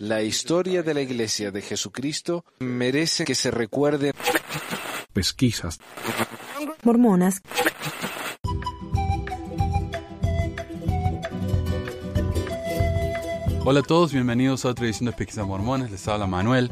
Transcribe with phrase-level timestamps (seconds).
[0.00, 4.12] La historia de la Iglesia de Jesucristo merece que se recuerde.
[5.12, 5.78] Pesquisas.
[6.82, 7.42] Mormonas.
[13.64, 15.90] Hola a todos, bienvenidos a otra edición de Pesquisas Mormonas.
[15.90, 16.70] Les habla Manuel.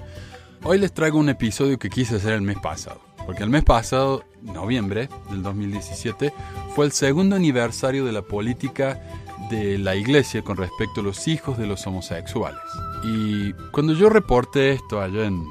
[0.63, 3.01] Hoy les traigo un episodio que quise hacer el mes pasado.
[3.27, 6.33] Porque el mes pasado, noviembre del 2017,
[6.75, 9.03] fue el segundo aniversario de la política
[9.51, 12.61] de la iglesia con respecto a los hijos de los homosexuales.
[13.05, 15.45] Y cuando yo reporté esto allá en,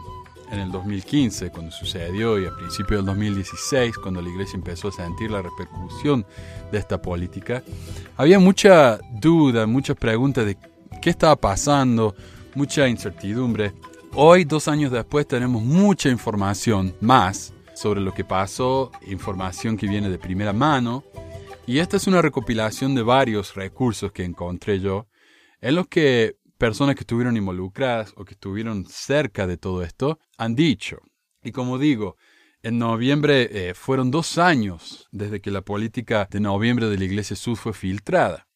[0.51, 4.91] en el 2015, cuando sucedió, y a principios del 2016, cuando la iglesia empezó a
[4.91, 6.25] sentir la repercusión
[6.71, 7.63] de esta política,
[8.17, 10.57] había mucha duda, muchas preguntas de
[11.01, 12.15] qué estaba pasando,
[12.55, 13.73] mucha incertidumbre.
[14.13, 20.09] Hoy, dos años después, tenemos mucha información más sobre lo que pasó, información que viene
[20.09, 21.03] de primera mano,
[21.67, 25.07] y esta es una recopilación de varios recursos que encontré yo,
[25.61, 30.55] en los que personas que estuvieron involucradas o que estuvieron cerca de todo esto han
[30.55, 30.99] dicho.
[31.43, 32.17] Y como digo,
[32.61, 37.35] en noviembre eh, fueron dos años desde que la política de noviembre de la Iglesia
[37.35, 38.47] Sud fue filtrada.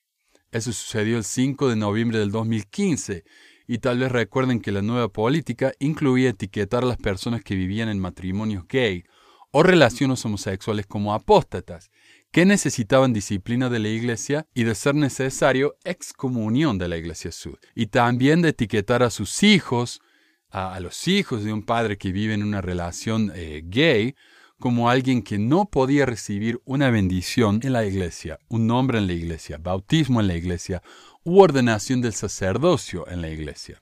[0.52, 3.24] Eso sucedió el 5 de noviembre del 2015
[3.68, 7.90] y tal vez recuerden que la nueva política incluía etiquetar a las personas que vivían
[7.90, 9.04] en matrimonios gay
[9.52, 11.92] o relaciones homosexuales como apóstatas
[12.32, 17.58] que necesitaban disciplina de la Iglesia y, de ser necesario, excomunión de la Iglesia Sud.
[17.76, 20.02] Y también de etiquetar a sus hijos,
[20.50, 24.16] a, los hijos de un padre que vive en una relación eh, gay,
[24.60, 29.14] como alguien que no podía recibir una bendición en la iglesia, un nombre en la
[29.14, 30.84] iglesia, bautismo en la iglesia
[31.24, 33.82] u ordenación del sacerdocio en la iglesia.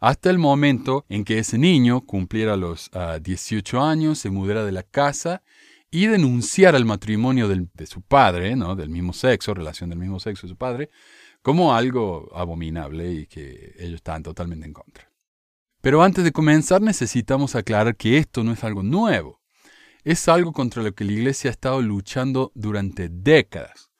[0.00, 2.90] Hasta el momento en que ese niño cumpliera los
[3.22, 5.42] 18 ah, años, se mudara de la casa
[5.96, 8.76] y denunciar el matrimonio de su padre, ¿no?
[8.76, 10.90] del mismo sexo, relación del mismo sexo de su padre,
[11.40, 15.10] como algo abominable y que ellos estaban totalmente en contra.
[15.80, 19.40] Pero antes de comenzar necesitamos aclarar que esto no es algo nuevo.
[20.04, 23.90] Es algo contra lo que la Iglesia ha estado luchando durante décadas.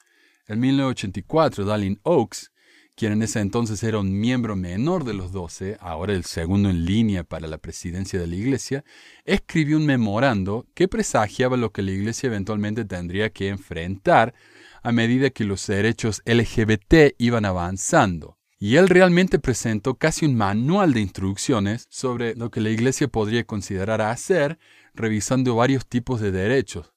[0.49, 2.53] En 1984, Dallin Oaks
[2.97, 6.87] quien en ese entonces era un miembro menor de los doce, ahora el segundo en
[6.87, 8.85] línea para la presidencia de la Iglesia,
[9.27, 14.35] escribió un memorando que presagiaba lo que la Iglesia eventualmente tendría que enfrentar
[14.83, 18.39] a medida que los derechos LGBT iban avanzando.
[18.59, 23.45] Y él realmente presentó casi un manual de instrucciones sobre lo que la Iglesia podría
[23.45, 24.59] considerar hacer,
[24.95, 26.95] revisando varios tipos de derechos,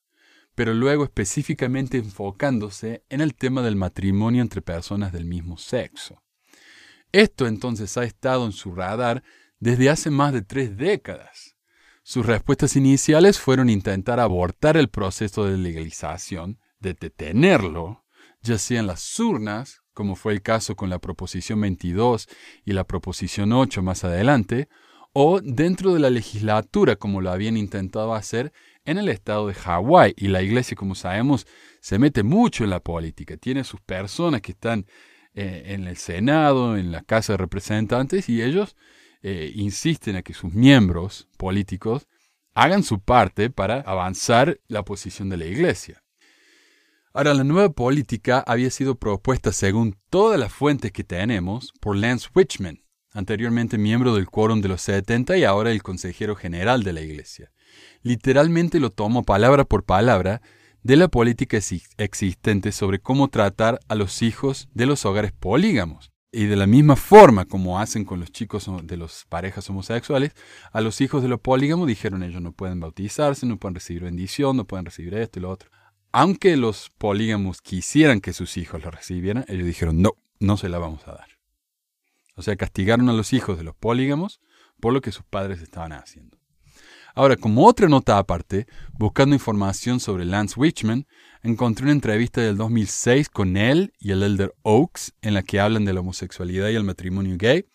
[0.59, 6.21] pero luego específicamente enfocándose en el tema del matrimonio entre personas del mismo sexo.
[7.13, 9.23] Esto entonces ha estado en su radar
[9.61, 11.55] desde hace más de tres décadas.
[12.03, 18.03] Sus respuestas iniciales fueron intentar abortar el proceso de legalización, de detenerlo,
[18.41, 22.27] ya sea en las urnas, como fue el caso con la Proposición 22
[22.65, 24.67] y la Proposición 8 más adelante,
[25.13, 28.51] o dentro de la legislatura, como lo habían intentado hacer
[28.85, 30.13] en el estado de Hawái.
[30.17, 31.47] Y la iglesia, como sabemos,
[31.81, 33.37] se mete mucho en la política.
[33.37, 34.85] Tiene sus personas que están
[35.33, 38.75] eh, en el Senado, en la Casa de Representantes, y ellos
[39.21, 42.07] eh, insisten a que sus miembros políticos
[42.53, 46.03] hagan su parte para avanzar la posición de la iglesia.
[47.13, 52.29] Ahora, la nueva política había sido propuesta, según todas las fuentes que tenemos, por Lance
[52.35, 57.01] Wichman, anteriormente miembro del Quórum de los 70 y ahora el consejero general de la
[57.01, 57.51] Iglesia.
[58.01, 60.41] Literalmente lo tomo palabra por palabra
[60.83, 61.57] de la política
[61.97, 66.11] existente sobre cómo tratar a los hijos de los hogares polígamos.
[66.31, 70.33] Y de la misma forma como hacen con los chicos de las parejas homosexuales,
[70.71, 74.55] a los hijos de los polígamos dijeron ellos no pueden bautizarse, no pueden recibir bendición,
[74.55, 75.71] no pueden recibir esto y lo otro.
[76.11, 80.77] Aunque los polígamos quisieran que sus hijos lo recibieran, ellos dijeron no, no se la
[80.77, 81.27] vamos a dar.
[82.35, 84.39] O sea, castigaron a los hijos de los polígamos
[84.79, 86.38] por lo que sus padres estaban haciendo.
[87.15, 91.07] Ahora, como otra nota aparte, buscando información sobre Lance Wichman,
[91.43, 95.85] encontré una entrevista del 2006 con él y el Elder Oaks en la que hablan
[95.85, 97.65] de la homosexualidad y el matrimonio gay,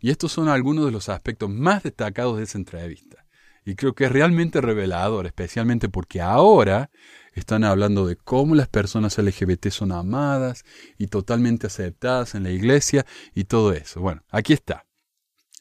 [0.00, 3.24] y estos son algunos de los aspectos más destacados de esa entrevista.
[3.64, 6.90] Y creo que es realmente revelador, especialmente porque ahora
[7.32, 10.64] están hablando de cómo las personas LGBT son amadas
[10.98, 14.00] y totalmente aceptadas en la iglesia y todo eso.
[14.00, 14.84] Bueno, aquí está.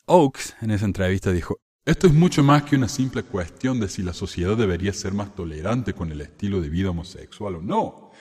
[0.06, 4.04] Oaks en esa entrevista dijo, esto es mucho más que una simple cuestión de si
[4.04, 8.12] la sociedad debería ser más tolerante con el estilo de vida homosexual o no.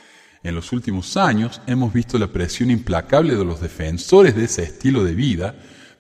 [0.43, 5.05] En los últimos años hemos visto la presión implacable de los defensores de ese estilo
[5.05, 5.55] de vida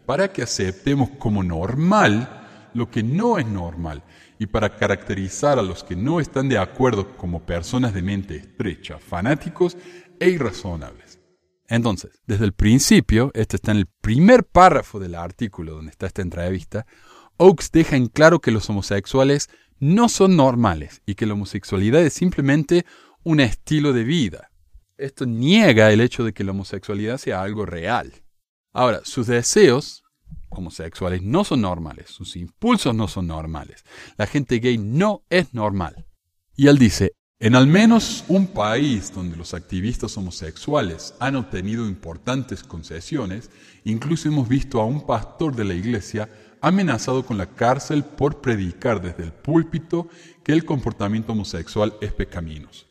[0.06, 4.02] para que aceptemos como normal lo que no es normal
[4.40, 8.98] y para caracterizar a los que no están de acuerdo como personas de mente estrecha,
[8.98, 9.76] fanáticos
[10.18, 11.20] e irrazonables.
[11.68, 16.22] Entonces, desde el principio, esto está en el primer párrafo del artículo donde está esta
[16.22, 16.86] entrevista,
[17.36, 19.48] Oakes deja en claro que los homosexuales
[19.78, 22.86] no son normales y que la homosexualidad es simplemente
[23.24, 24.50] un estilo de vida.
[24.96, 28.12] Esto niega el hecho de que la homosexualidad sea algo real.
[28.72, 30.04] Ahora, sus deseos
[30.48, 33.84] homosexuales no son normales, sus impulsos no son normales,
[34.16, 36.06] la gente gay no es normal.
[36.56, 42.62] Y él dice, en al menos un país donde los activistas homosexuales han obtenido importantes
[42.62, 43.50] concesiones,
[43.84, 46.28] incluso hemos visto a un pastor de la iglesia
[46.62, 50.08] amenazado con la cárcel por predicar desde el púlpito
[50.42, 52.86] que el comportamiento homosexual es pecaminoso.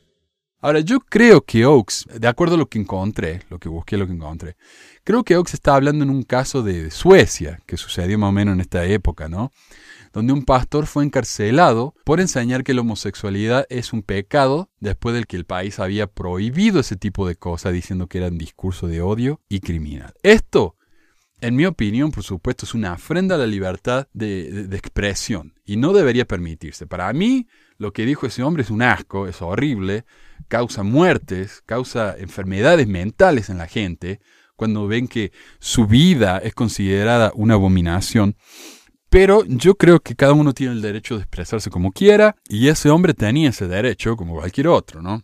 [0.60, 4.06] Ahora, yo creo que Oaks, de acuerdo a lo que encontré, lo que busqué, lo
[4.06, 4.58] que encontré,
[5.04, 8.54] creo que Oaks está hablando en un caso de Suecia, que sucedió más o menos
[8.54, 9.52] en esta época, ¿no?
[10.14, 15.28] donde un pastor fue encarcelado por enseñar que la homosexualidad es un pecado después del
[15.28, 19.02] que el país había prohibido ese tipo de cosas diciendo que era un discurso de
[19.02, 20.14] odio y criminal.
[20.24, 20.76] Esto,
[21.42, 25.78] en mi opinión, por supuesto, es una afrenta a la libertad de, de expresión y
[25.78, 26.88] no debería permitirse.
[26.88, 27.48] Para mí,
[27.78, 30.06] lo que dijo ese hombre es un asco, es horrible,
[30.48, 34.22] causa muertes, causa enfermedades mentales en la gente
[34.56, 38.36] cuando ven que su vida es considerada una abominación.
[39.10, 42.92] Pero yo creo que cada uno tiene el derecho de expresarse como quiera, y ese
[42.92, 45.24] hombre tenía ese derecho como cualquier otro, ¿no?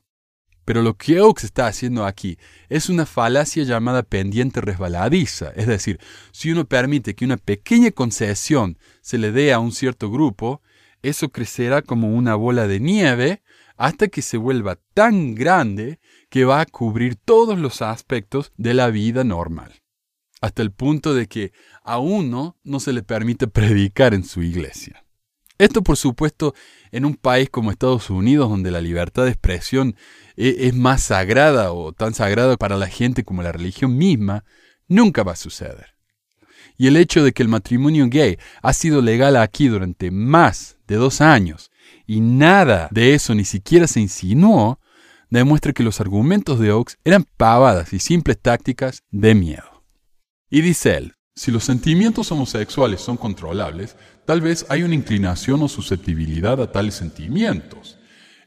[0.68, 2.38] Pero lo que Oaks está haciendo aquí
[2.68, 5.54] es una falacia llamada pendiente resbaladiza.
[5.56, 5.98] Es decir,
[6.34, 10.62] si uno permite que una pequeña concesión se le dé a un cierto grupo,
[11.02, 13.44] eso crecerá como una bola de nieve
[13.78, 18.90] hasta que se vuelva tan grande que va a cubrir todos los aspectos de la
[18.90, 19.72] vida normal
[20.42, 25.07] hasta el punto de que a uno no se le permite predicar en su iglesia.
[25.58, 26.54] Esto, por supuesto,
[26.92, 29.96] en un país como Estados Unidos, donde la libertad de expresión
[30.36, 34.44] e-, es más sagrada o tan sagrada para la gente como la religión misma,
[34.88, 35.96] nunca va a suceder.
[36.78, 40.96] Y el hecho de que el matrimonio gay ha sido legal aquí durante más de
[40.96, 41.72] dos años
[42.06, 44.80] y nada de eso ni siquiera se insinuó,
[45.30, 49.84] demuestra que los argumentos de Oaks eran pavadas y simples tácticas de miedo.
[50.50, 53.96] Y dice él, si los sentimientos homosexuales son controlables,
[54.28, 57.98] tal vez hay una inclinación o susceptibilidad a tales sentimientos.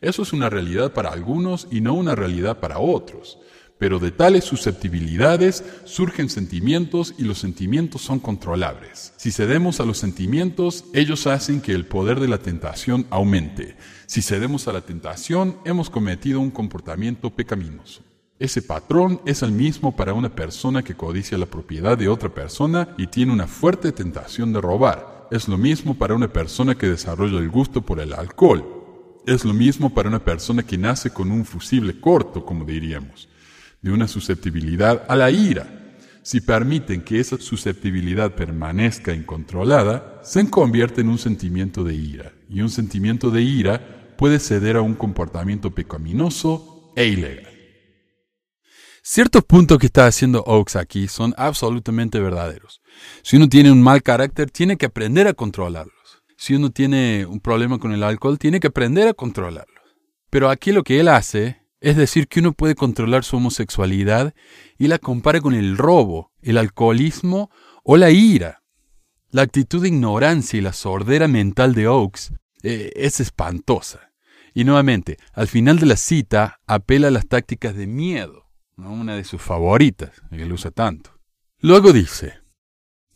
[0.03, 3.39] Eso es una realidad para algunos y no una realidad para otros.
[3.79, 9.15] Pero de tales susceptibilidades surgen sentimientos y los sentimientos son controlables.
[9.17, 13.75] Si cedemos a los sentimientos, ellos hacen que el poder de la tentación aumente.
[14.05, 18.03] Si cedemos a la tentación, hemos cometido un comportamiento pecaminoso.
[18.39, 22.95] Ese patrón es el mismo para una persona que codicia la propiedad de otra persona
[22.99, 25.20] y tiene una fuerte tentación de robar.
[25.31, 28.65] Es lo mismo para una persona que desarrolla el gusto por el alcohol.
[29.27, 33.29] Es lo mismo para una persona que nace con un fusible corto, como diríamos,
[33.81, 35.97] de una susceptibilidad a la ira.
[36.23, 42.61] Si permiten que esa susceptibilidad permanezca incontrolada, se convierte en un sentimiento de ira, y
[42.61, 47.49] un sentimiento de ira puede ceder a un comportamiento pecaminoso e ilegal.
[49.03, 52.80] Ciertos puntos que está haciendo Oaks aquí son absolutamente verdaderos.
[53.23, 56.23] Si uno tiene un mal carácter, tiene que aprender a controlarlos.
[56.37, 59.85] Si uno tiene un problema con el alcohol, tiene que aprender a controlarlos.
[60.31, 64.35] Pero aquí lo que él hace es decir que uno puede controlar su homosexualidad
[64.79, 67.51] y la compara con el robo, el alcoholismo
[67.85, 68.63] o la ira.
[69.31, 72.33] La actitud de ignorancia y la sordera mental de Oaks
[72.63, 74.13] eh, es espantosa.
[74.55, 78.51] Y nuevamente, al final de la cita, apela a las tácticas de miedo
[78.89, 81.19] una de sus favoritas, que él usa tanto.
[81.61, 82.40] Luego dice,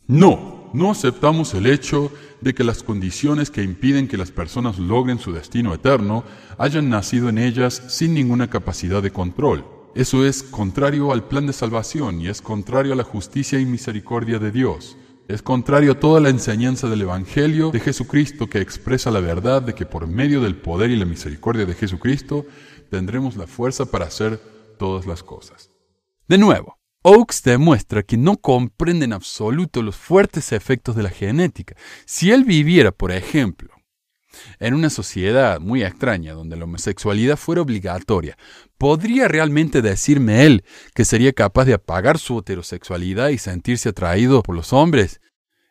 [0.07, 5.19] no, no aceptamos el hecho de que las condiciones que impiden que las personas logren
[5.19, 6.23] su destino eterno
[6.57, 9.65] hayan nacido en ellas sin ninguna capacidad de control.
[9.95, 14.39] Eso es contrario al plan de salvación y es contrario a la justicia y misericordia
[14.39, 14.97] de Dios.
[15.27, 19.73] Es contrario a toda la enseñanza del Evangelio de Jesucristo que expresa la verdad de
[19.73, 22.45] que por medio del poder y la misericordia de Jesucristo
[22.91, 24.39] tendremos la fuerza para hacer
[24.77, 25.71] todas las cosas.
[26.27, 31.75] De nuevo, Oakes demuestra que no comprende en absoluto los fuertes efectos de la genética.
[32.07, 33.69] Si él viviera, por ejemplo,
[34.59, 38.39] en una sociedad muy extraña donde la homosexualidad fuera obligatoria,
[38.79, 44.55] ¿podría realmente decirme él que sería capaz de apagar su heterosexualidad y sentirse atraído por
[44.55, 45.21] los hombres?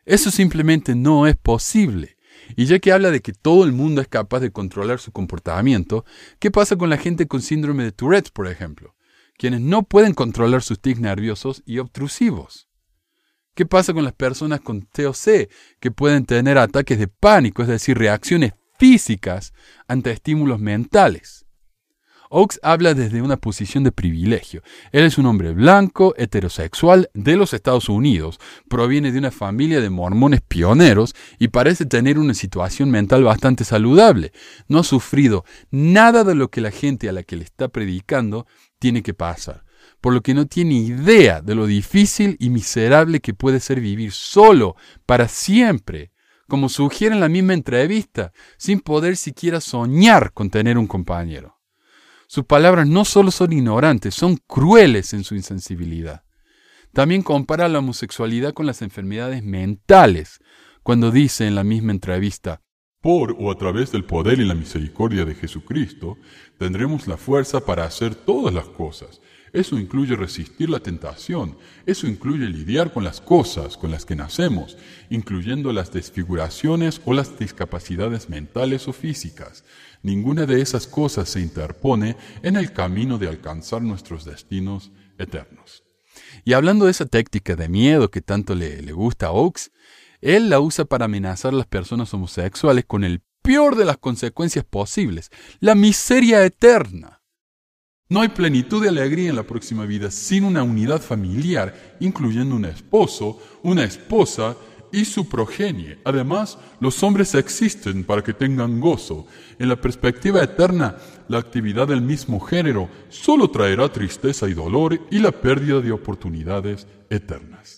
[0.05, 2.15] Eso simplemente no es posible.
[2.55, 6.05] Y ya que habla de que todo el mundo es capaz de controlar su comportamiento,
[6.39, 8.94] ¿qué pasa con la gente con síndrome de Tourette, por ejemplo?
[9.37, 12.69] Quienes no pueden controlar sus tics nerviosos y obtrusivos.
[13.53, 15.49] ¿Qué pasa con las personas con TOC
[15.79, 19.53] que pueden tener ataques de pánico, es decir, reacciones físicas
[19.87, 21.45] ante estímulos mentales?
[22.29, 24.61] Oakes habla desde una posición de privilegio.
[24.91, 29.89] Él es un hombre blanco, heterosexual, de los Estados Unidos, proviene de una familia de
[29.89, 34.31] mormones pioneros y parece tener una situación mental bastante saludable.
[34.67, 38.47] No ha sufrido nada de lo que la gente a la que le está predicando
[38.85, 39.63] tiene que pasar,
[39.99, 44.11] por lo que no tiene idea de lo difícil y miserable que puede ser vivir
[44.11, 44.75] solo
[45.07, 46.11] para siempre
[46.47, 51.57] como sugiere en la misma entrevista, sin poder siquiera soñar con tener un compañero.
[52.27, 56.23] Sus palabras no solo son ignorantes, son crueles en su insensibilidad.
[56.93, 60.37] También compara la homosexualidad con las enfermedades mentales,
[60.83, 62.61] cuando dice en la misma entrevista,
[63.05, 66.17] por o a través del poder y la misericordia de Jesucristo,
[66.57, 69.21] tendremos la fuerza para hacer todas las cosas.
[69.53, 74.75] Eso incluye resistir la tentación, eso incluye lidiar con las cosas con las que nacemos,
[75.11, 79.65] incluyendo las desfiguraciones o las discapacidades mentales o físicas.
[80.01, 85.83] Ninguna de esas cosas se interpone en el camino de alcanzar nuestros destinos eternos.
[86.43, 89.69] Y hablando de esa táctica de miedo que tanto le, le gusta a Oaks,
[90.25, 94.65] él la usa para amenazar a las personas homosexuales con el peor de las consecuencias
[94.65, 95.29] posibles,
[95.59, 97.21] la miseria eterna.
[98.09, 102.65] No hay plenitud de alegría en la próxima vida sin una unidad familiar, incluyendo un
[102.65, 104.55] esposo, una esposa
[104.91, 105.99] y su progenie.
[106.03, 109.27] Además, los hombres existen para que tengan gozo.
[109.59, 110.95] En la perspectiva eterna,
[111.27, 116.87] la actividad del mismo género solo traerá tristeza y dolor y la pérdida de oportunidades
[117.09, 117.74] eternas.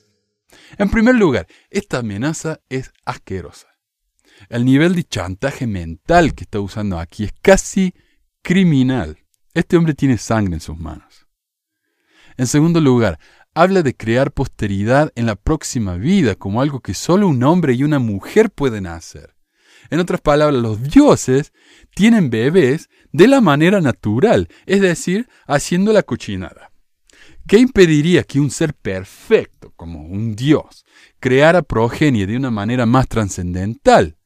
[0.77, 3.67] En primer lugar, esta amenaza es asquerosa.
[4.49, 7.93] El nivel de chantaje mental que está usando aquí es casi
[8.41, 9.17] criminal.
[9.53, 11.27] Este hombre tiene sangre en sus manos.
[12.37, 13.19] En segundo lugar,
[13.55, 17.83] habla de crear posteridad en la próxima vida como algo que solo un hombre y
[17.83, 19.35] una mujer pueden hacer.
[19.89, 21.53] En otras palabras, los dioses
[21.95, 26.71] tienen bebés de la manera natural, es decir, haciendo la cochinada.
[27.47, 30.85] ¿Qué impediría que un ser perfecto, como un dios,
[31.21, 34.17] creara progenie de una manera más trascendental?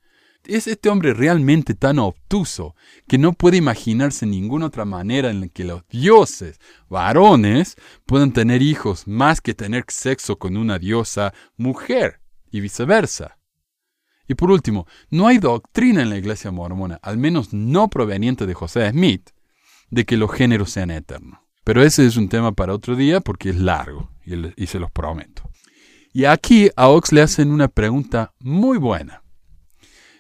[0.44, 2.76] ¿Es este hombre realmente tan obtuso
[3.08, 6.60] que no puede imaginarse ninguna otra manera en la que los dioses,
[6.90, 7.76] varones,
[8.08, 13.38] puedan tener hijos más que tener sexo con una diosa mujer y viceversa?
[14.28, 18.56] Y por último, no hay doctrina en la iglesia mormona, al menos no proveniente de
[18.56, 19.30] José Smith,
[19.92, 21.41] de que los géneros sean eternos.
[21.64, 25.44] Pero ese es un tema para otro día porque es largo y, se los prometo.
[26.12, 29.22] Y aquí a Ox le hacen una pregunta muy buena.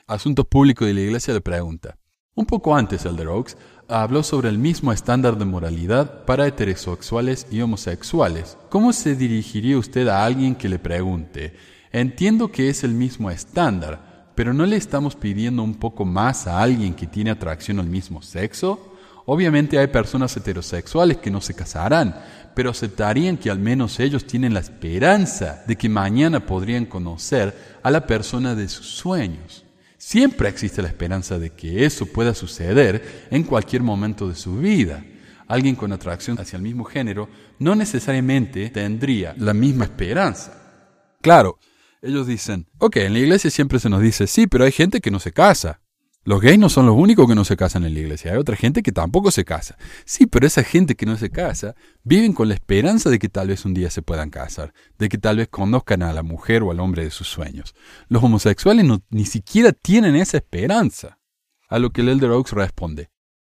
[0.07, 1.97] Asuntos Públicos de la Iglesia le pregunta.
[2.35, 3.57] Un poco antes, Elder Oaks
[3.87, 8.57] habló sobre el mismo estándar de moralidad para heterosexuales y homosexuales.
[8.69, 11.55] ¿Cómo se dirigiría usted a alguien que le pregunte,
[11.91, 16.61] entiendo que es el mismo estándar, pero ¿no le estamos pidiendo un poco más a
[16.61, 18.90] alguien que tiene atracción al mismo sexo?
[19.25, 22.15] Obviamente hay personas heterosexuales que no se casarán,
[22.55, 27.91] pero aceptarían que al menos ellos tienen la esperanza de que mañana podrían conocer a
[27.91, 29.65] la persona de sus sueños.
[29.97, 35.05] Siempre existe la esperanza de que eso pueda suceder en cualquier momento de su vida.
[35.47, 40.57] Alguien con atracción hacia el mismo género no necesariamente tendría la misma esperanza.
[41.21, 41.59] Claro,
[42.01, 45.11] ellos dicen, ok, en la iglesia siempre se nos dice, sí, pero hay gente que
[45.11, 45.80] no se casa.
[46.23, 48.55] Los gays no son los únicos que no se casan en la iglesia, hay otra
[48.55, 49.75] gente que tampoco se casa.
[50.05, 51.73] Sí, pero esa gente que no se casa
[52.03, 55.17] viven con la esperanza de que tal vez un día se puedan casar, de que
[55.17, 57.73] tal vez conozcan a la mujer o al hombre de sus sueños.
[58.07, 61.17] Los homosexuales ni siquiera tienen esa esperanza.
[61.67, 63.09] A lo que el Elder Oaks responde.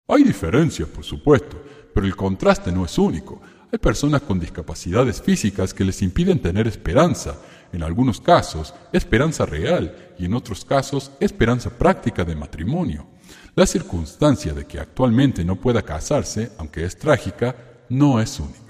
[0.08, 1.62] Hay diferencias, por supuesto,
[1.94, 3.42] pero el contraste no es único.
[3.74, 7.36] Hay personas con discapacidades físicas que les impiden tener esperanza,
[7.74, 13.08] en algunos casos esperanza real y en otros casos esperanza práctica de matrimonio.
[13.56, 17.56] La circunstancia de que actualmente no pueda casarse, aunque es trágica,
[17.90, 18.64] no es única.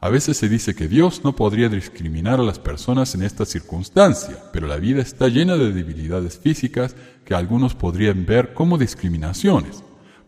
[0.00, 4.36] A veces se dice que Dios no podría discriminar a las personas en esta circunstancia,
[4.52, 6.94] pero la vida está llena de debilidades físicas
[7.24, 9.82] que algunos podrían ver como discriminaciones.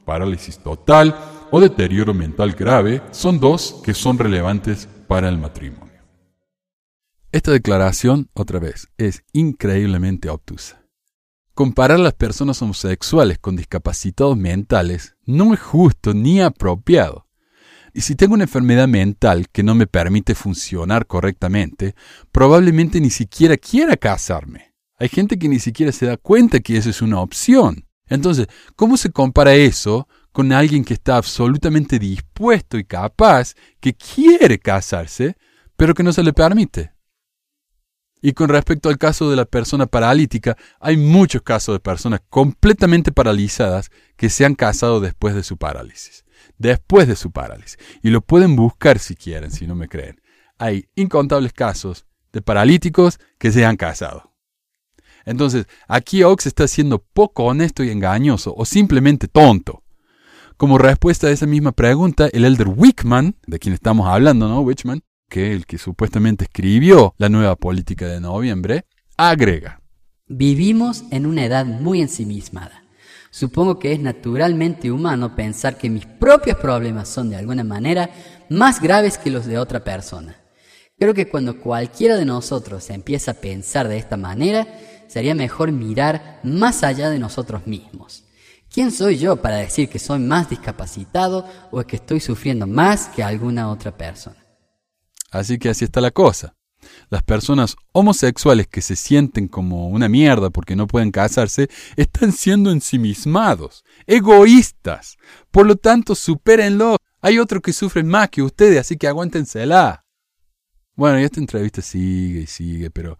[0.04, 1.14] Parálisis total
[1.52, 5.89] o deterioro mental grave son dos que son relevantes para el matrimonio.
[7.32, 10.84] Esta declaración, otra vez, es increíblemente obtusa.
[11.54, 17.28] Comparar a las personas homosexuales con discapacitados mentales no es justo ni apropiado.
[17.94, 21.94] Y si tengo una enfermedad mental que no me permite funcionar correctamente,
[22.32, 24.74] probablemente ni siquiera quiera casarme.
[24.98, 27.86] Hay gente que ni siquiera se da cuenta que eso es una opción.
[28.08, 34.58] Entonces, ¿cómo se compara eso con alguien que está absolutamente dispuesto y capaz, que quiere
[34.58, 35.36] casarse,
[35.76, 36.92] pero que no se le permite?
[38.22, 43.12] Y con respecto al caso de la persona paralítica, hay muchos casos de personas completamente
[43.12, 46.24] paralizadas que se han casado después de su parálisis.
[46.58, 47.78] Después de su parálisis.
[48.02, 50.20] Y lo pueden buscar si quieren, si no me creen.
[50.58, 54.30] Hay incontables casos de paralíticos que se han casado.
[55.24, 59.82] Entonces, aquí Ox está siendo poco honesto y engañoso o simplemente tonto.
[60.56, 64.60] Como respuesta a esa misma pregunta, el elder Wickman, de quien estamos hablando, ¿no?
[64.60, 68.84] Wickman, que el que supuestamente escribió la nueva política de noviembre,
[69.16, 69.80] agrega.
[70.26, 72.84] Vivimos en una edad muy ensimismada.
[73.30, 78.10] Supongo que es naturalmente humano pensar que mis propios problemas son de alguna manera
[78.50, 80.36] más graves que los de otra persona.
[80.98, 84.66] Creo que cuando cualquiera de nosotros empieza a pensar de esta manera,
[85.06, 88.24] sería mejor mirar más allá de nosotros mismos.
[88.72, 93.22] ¿Quién soy yo para decir que soy más discapacitado o que estoy sufriendo más que
[93.22, 94.36] alguna otra persona?
[95.30, 96.56] Así que así está la cosa.
[97.10, 102.70] Las personas homosexuales que se sienten como una mierda porque no pueden casarse están siendo
[102.70, 105.16] ensimismados, egoístas.
[105.50, 106.96] Por lo tanto, supérenlo.
[107.20, 110.04] Hay otros que sufren más que ustedes, así que aguántensela.
[110.94, 113.18] Bueno, y esta entrevista sigue y sigue, pero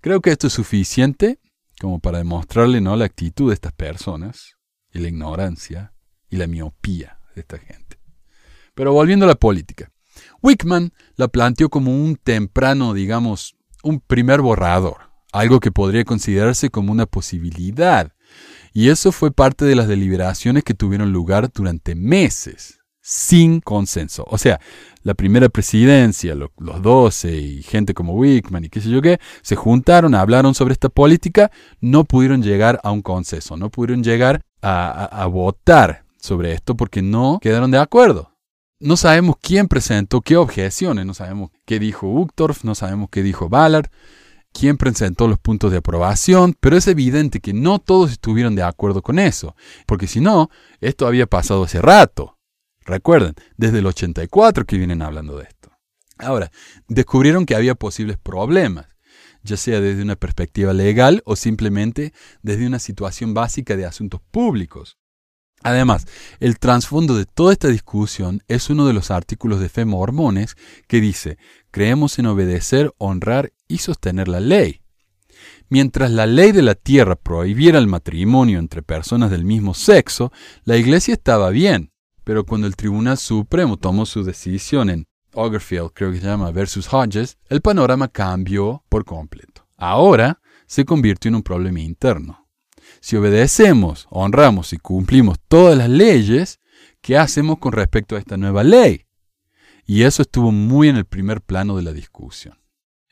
[0.00, 1.38] creo que esto es suficiente
[1.80, 2.96] como para demostrarle ¿no?
[2.96, 4.56] la actitud de estas personas
[4.92, 5.94] y la ignorancia
[6.28, 7.98] y la miopía de esta gente.
[8.74, 9.90] Pero volviendo a la política.
[10.42, 16.92] Wickman la planteó como un temprano, digamos, un primer borrador, algo que podría considerarse como
[16.92, 18.12] una posibilidad.
[18.72, 24.24] Y eso fue parte de las deliberaciones que tuvieron lugar durante meses, sin consenso.
[24.28, 24.60] O sea,
[25.02, 29.56] la primera presidencia, los doce y gente como Wickman y qué sé yo qué, se
[29.56, 35.26] juntaron, hablaron sobre esta política, no pudieron llegar a un consenso, no pudieron llegar a,
[35.26, 38.30] votar sobre esto porque no quedaron de acuerdo.
[38.80, 43.50] No sabemos quién presentó qué objeciones, no sabemos qué dijo Uchtdorf, no sabemos qué dijo
[43.50, 43.90] Ballard,
[44.52, 49.02] quién presentó los puntos de aprobación, pero es evidente que no todos estuvieron de acuerdo
[49.02, 49.54] con eso,
[49.86, 50.48] porque si no,
[50.80, 52.38] esto había pasado hace rato.
[52.86, 55.70] Recuerden, desde el 84 que vienen hablando de esto.
[56.16, 56.50] Ahora,
[56.88, 58.86] descubrieron que había posibles problemas
[59.42, 62.12] ya sea desde una perspectiva legal o simplemente
[62.42, 64.98] desde una situación básica de asuntos públicos.
[65.62, 66.06] Además,
[66.40, 71.00] el trasfondo de toda esta discusión es uno de los artículos de fe mormones que
[71.00, 71.36] dice,
[71.70, 74.80] creemos en obedecer, honrar y sostener la ley.
[75.68, 80.32] Mientras la ley de la tierra prohibiera el matrimonio entre personas del mismo sexo,
[80.64, 81.92] la iglesia estaba bien,
[82.24, 86.92] pero cuando el Tribunal Supremo tomó su decisión en Ogerfield, creo que se llama, versus
[86.92, 89.66] Hodges, el panorama cambió por completo.
[89.76, 92.39] Ahora se convirtió en un problema interno.
[93.00, 96.60] Si obedecemos, honramos y cumplimos todas las leyes,
[97.00, 99.06] ¿qué hacemos con respecto a esta nueva ley?
[99.86, 102.60] Y eso estuvo muy en el primer plano de la discusión.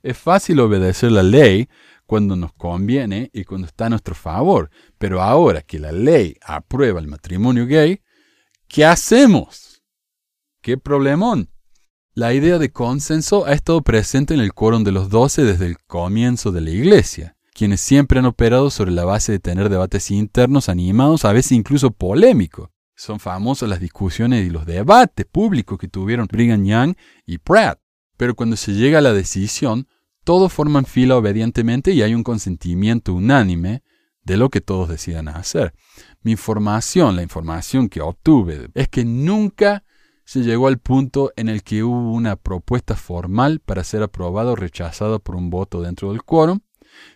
[0.02, 1.68] Es fácil obedecer la ley
[2.06, 7.00] cuando nos conviene y cuando está a nuestro favor, pero ahora que la ley aprueba
[7.00, 8.02] el matrimonio gay,
[8.68, 9.82] ¿qué hacemos?
[10.60, 11.50] ¿Qué problemón?
[12.12, 15.78] La idea de consenso ha estado presente en el quórum de los doce desde el
[15.78, 20.68] comienzo de la Iglesia, quienes siempre han operado sobre la base de tener debates internos
[20.68, 22.70] animados, a veces incluso polémicos.
[22.94, 26.94] Son famosas las discusiones y los debates públicos que tuvieron Brigham Young
[27.26, 27.80] y Pratt.
[28.16, 29.88] Pero cuando se llega a la decisión,
[30.22, 33.82] todos forman fila obedientemente y hay un consentimiento unánime
[34.22, 35.74] de lo que todos decidan hacer.
[36.22, 39.82] Mi información, la información que obtuve, es que nunca
[40.24, 44.56] se llegó al punto en el que hubo una propuesta formal para ser aprobado o
[44.56, 46.60] rechazado por un voto dentro del quórum,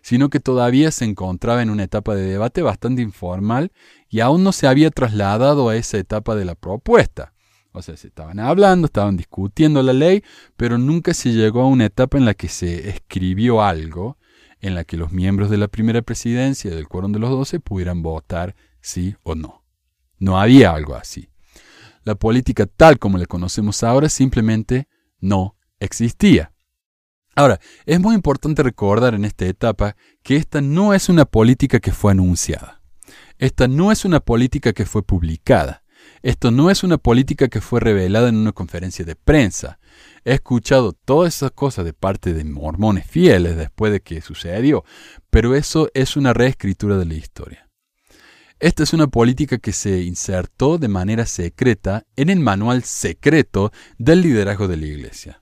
[0.02, 3.72] sino que todavía se encontraba en una etapa de debate bastante informal
[4.08, 7.32] y aún no se había trasladado a esa etapa de la propuesta.
[7.72, 10.22] O sea, se estaban hablando, estaban discutiendo la ley,
[10.56, 14.18] pero nunca se llegó a una etapa en la que se escribió algo
[14.60, 18.02] en la que los miembros de la primera presidencia del quórum de los doce pudieran
[18.02, 19.64] votar sí o no.
[20.18, 21.32] No había algo así
[22.04, 24.88] la política tal como la conocemos ahora simplemente
[25.20, 26.51] no existía.
[27.34, 31.92] Ahora, es muy importante recordar en esta etapa que esta no es una política que
[31.92, 32.82] fue anunciada.
[33.38, 35.82] Esta no es una política que fue publicada.
[36.22, 39.78] Esto no es una política que fue revelada en una conferencia de prensa.
[40.24, 44.84] He escuchado todas esas cosas de parte de mormones fieles después de que sucedió,
[45.30, 47.68] pero eso es una reescritura de la historia.
[48.60, 54.22] Esta es una política que se insertó de manera secreta en el manual secreto del
[54.22, 55.41] liderazgo de la Iglesia.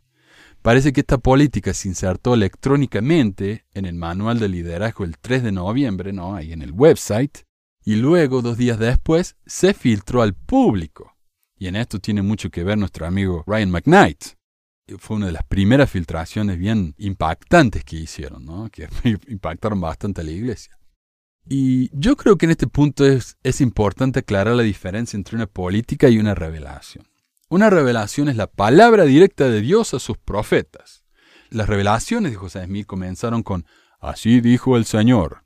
[0.63, 5.53] Parece que esta política se insertó electrónicamente en el manual de liderazgo el 3 de
[5.53, 6.35] noviembre, ¿no?
[6.35, 7.39] ahí en el website,
[7.83, 11.17] y luego, dos días después, se filtró al público.
[11.59, 14.25] Y en esto tiene mucho que ver nuestro amigo Ryan McKnight.
[14.99, 18.69] fue una de las primeras filtraciones bien impactantes que hicieron, ¿no?
[18.71, 18.87] que
[19.29, 20.79] impactaron bastante a la iglesia.
[21.49, 25.47] Y yo creo que en este punto es, es importante aclarar la diferencia entre una
[25.47, 27.10] política y una revelación.
[27.53, 31.03] Una revelación es la palabra directa de Dios a sus profetas.
[31.51, 33.67] Las revelaciones de José Smith comenzaron con
[33.99, 35.43] Así dijo el Señor.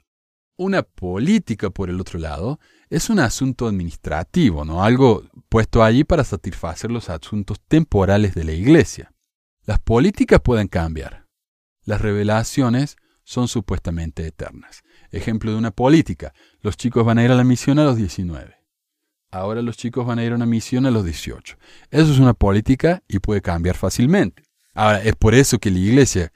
[0.59, 4.85] Una política, por el otro lado, es un asunto administrativo, ¿no?
[4.85, 9.15] Algo puesto allí para satisfacer los asuntos temporales de la iglesia.
[9.65, 11.27] Las políticas pueden cambiar.
[11.87, 14.83] Las revelaciones son supuestamente eternas.
[15.11, 16.35] Ejemplo de una política.
[16.61, 18.64] Los chicos van a ir a la misión a los 19.
[19.35, 21.57] Ahora los chicos van a ir a una misión a los 18.
[21.91, 24.45] Eso es una política y puede cambiar fácilmente.
[24.75, 26.33] Ahora, es por eso que la iglesia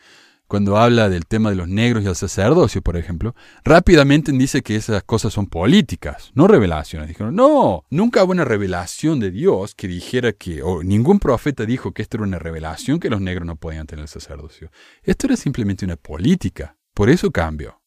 [0.48, 3.34] cuando habla del tema de los negros y el sacerdocio, por ejemplo,
[3.64, 7.06] rápidamente dice que esas cosas son políticas, no revelaciones.
[7.06, 11.92] Dijeron, no, nunca hubo una revelación de Dios que dijera que, o ningún profeta dijo
[11.92, 14.70] que esto era una revelación que los negros no podían tener el sacerdocio.
[15.02, 17.78] Esto era simplemente una política, por eso cambió.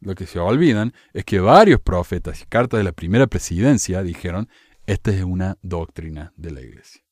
[0.00, 4.48] Lo que se olvidan es que varios profetas y cartas de la primera presidencia dijeron,
[4.86, 7.02] esta es una doctrina de la iglesia.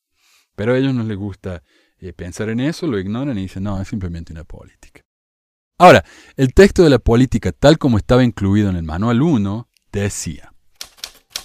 [0.54, 1.62] Pero a ellos no les gusta
[1.98, 5.02] eh, pensar en eso, lo ignoran y dicen, no, es simplemente una política.
[5.78, 6.04] Ahora,
[6.36, 10.52] el texto de la política, tal como estaba incluido en el manual 1, decía,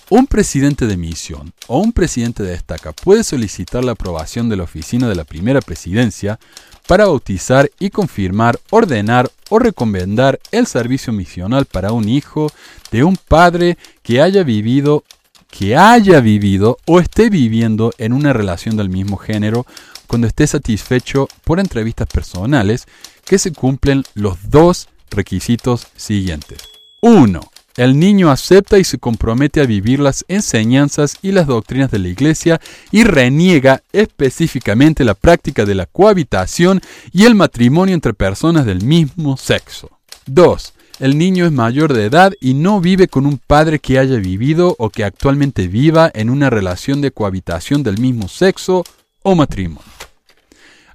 [0.10, 4.64] un presidente de misión o un presidente de estaca puede solicitar la aprobación de la
[4.64, 6.40] oficina de la primera presidencia
[6.88, 12.52] para bautizar y confirmar, ordenar o recomendar el servicio misional para un hijo
[12.90, 15.04] de un padre que haya vivido
[15.50, 19.66] que haya vivido o esté viviendo en una relación del mismo género
[20.08, 22.86] cuando esté satisfecho por entrevistas personales
[23.26, 26.70] que se cumplen los dos requisitos siguientes.
[27.02, 27.51] 1.
[27.82, 32.10] El niño acepta y se compromete a vivir las enseñanzas y las doctrinas de la
[32.10, 36.80] Iglesia y reniega específicamente la práctica de la cohabitación
[37.12, 39.89] y el matrimonio entre personas del mismo sexo.
[40.28, 40.74] 2.
[41.00, 44.76] El niño es mayor de edad y no vive con un padre que haya vivido
[44.78, 48.84] o que actualmente viva en una relación de cohabitación del mismo sexo
[49.24, 50.01] o matrimonio.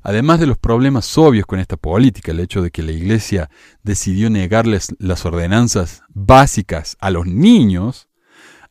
[0.08, 3.50] Además de los problemas obvios con esta política, el hecho de que la Iglesia
[3.82, 8.06] decidió negarles las ordenanzas básicas a los niños,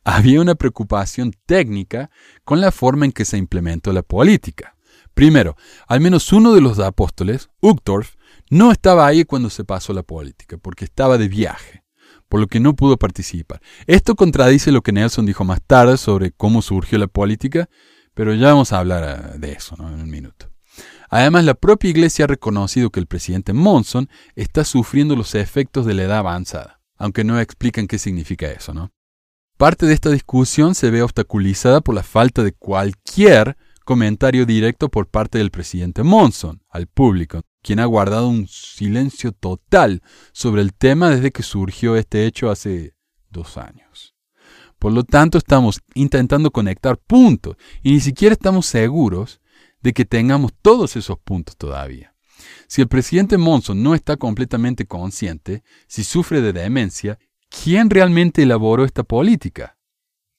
[0.02, 2.08] había una preocupación técnica
[2.42, 4.78] con la forma en que se implementó la política.
[5.12, 8.14] Primero, al menos uno de los apóstoles, Uchtdorf,
[8.48, 11.84] no estaba ahí cuando se pasó la política, porque estaba de viaje,
[12.30, 13.60] por lo que no pudo participar.
[13.86, 17.68] Esto contradice lo que Nelson dijo más tarde sobre cómo surgió la política,
[18.14, 20.55] pero ya vamos a hablar eh, de eso en un minuto.
[21.08, 25.94] Además, la propia Iglesia ha reconocido que el presidente Monson está sufriendo los efectos de
[25.94, 28.92] la edad avanzada, aunque no explican qué significa eso, ¿no?
[29.56, 35.06] Parte de esta discusión se ve obstaculizada por la falta de cualquier comentario directo por
[35.06, 41.08] parte del presidente Monson al público, quien ha guardado un silencio total sobre el tema
[41.08, 42.94] desde que surgió este hecho hace
[43.30, 44.14] dos años.
[44.78, 49.40] Por lo tanto, estamos intentando conectar puntos y ni siquiera estamos seguros
[49.86, 52.12] de que tengamos todos esos puntos todavía.
[52.66, 58.84] Si el presidente Monson no está completamente consciente, si sufre de demencia, ¿quién realmente elaboró
[58.84, 59.78] esta política?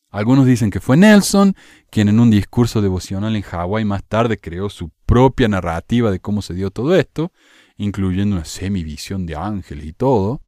[0.10, 1.56] Algunos dicen que fue Nelson,
[1.90, 6.42] quien en un discurso devocional en Hawái más tarde creó su propia narrativa de cómo
[6.42, 7.32] se dio todo esto,
[7.78, 10.42] incluyendo una semivisión de ángeles y todo.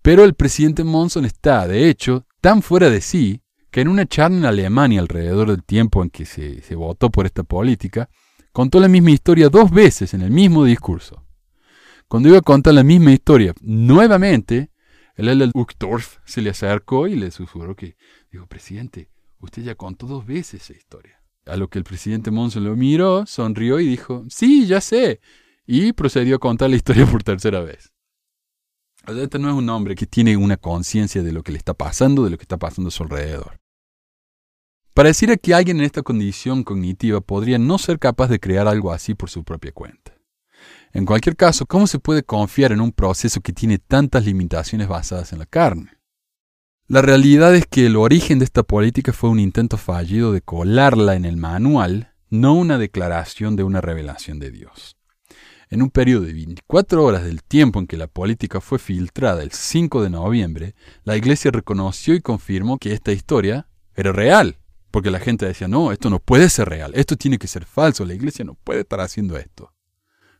[0.00, 4.38] Pero el presidente Monson está, de hecho, tan fuera de sí que en una charla
[4.38, 8.08] en Alemania alrededor del tiempo en que se, se votó por esta política,
[8.58, 11.24] contó la misma historia dos veces en el mismo discurso.
[12.08, 14.72] Cuando iba a contar la misma historia nuevamente,
[15.14, 15.52] el L.
[15.54, 17.94] Uchtdorf se le acercó y le susurró que,
[18.32, 21.22] dijo, presidente, usted ya contó dos veces esa historia.
[21.46, 25.20] A lo que el presidente Monson lo miró, sonrió y dijo, sí, ya sé.
[25.64, 27.92] Y procedió a contar la historia por tercera vez.
[29.06, 32.24] este no es un hombre que tiene una conciencia de lo que le está pasando,
[32.24, 33.60] de lo que está pasando a su alrededor.
[34.98, 39.14] Pareciera que alguien en esta condición cognitiva podría no ser capaz de crear algo así
[39.14, 40.12] por su propia cuenta.
[40.92, 45.32] En cualquier caso, ¿cómo se puede confiar en un proceso que tiene tantas limitaciones basadas
[45.32, 45.92] en la carne?
[46.88, 51.14] La realidad es que el origen de esta política fue un intento fallido de colarla
[51.14, 54.96] en el manual, no una declaración de una revelación de Dios.
[55.70, 59.52] En un periodo de 24 horas del tiempo en que la política fue filtrada el
[59.52, 64.58] 5 de noviembre, la Iglesia reconoció y confirmó que esta historia era real.
[64.90, 68.04] Porque la gente decía, no, esto no puede ser real, esto tiene que ser falso,
[68.04, 69.74] la iglesia no puede estar haciendo esto.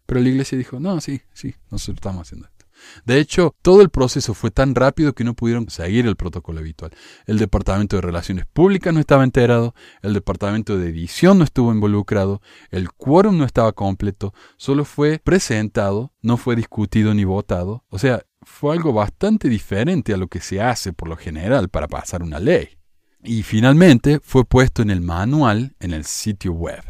[0.06, 2.58] Pero la iglesia dijo, no, sí, sí, nosotros estamos haciendo esto.
[3.04, 6.92] De hecho, todo el proceso fue tan rápido que no pudieron seguir el protocolo habitual.
[7.26, 12.40] El Departamento de Relaciones Públicas no estaba enterado, el Departamento de Edición no estuvo involucrado,
[12.70, 17.84] el quórum no estaba completo, solo fue presentado, no fue discutido ni votado.
[17.88, 21.88] O sea, fue algo bastante diferente a lo que se hace por lo general para
[21.88, 22.77] pasar una ley.
[23.22, 26.83] Y finalmente fue puesto en el manual en el sitio web.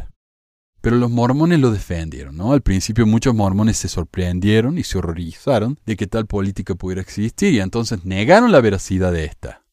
[0.81, 2.53] Pero los mormones lo defendieron, ¿no?
[2.53, 7.53] Al principio muchos mormones se sorprendieron y se horrorizaron de que tal política pudiera existir
[7.55, 9.64] y entonces negaron la veracidad de esta.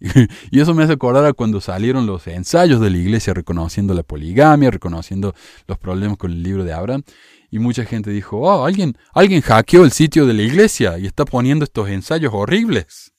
[0.50, 4.02] Y eso me hace acordar a cuando salieron los ensayos de la iglesia reconociendo la
[4.02, 5.34] poligamia, reconociendo
[5.66, 7.02] los problemas con el libro de Abraham.
[7.50, 11.24] Y mucha gente dijo, oh, alguien, alguien hackeó el sitio de la iglesia y está
[11.24, 13.12] poniendo estos ensayos horribles.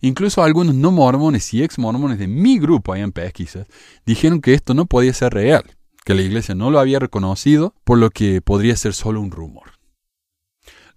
[0.00, 3.66] Incluso algunos no mormones y ex mormones de mi grupo ahí en pesquisas
[4.04, 5.64] dijeron que esto no podía ser real,
[6.04, 9.72] que la iglesia no lo había reconocido, por lo que podría ser solo un rumor.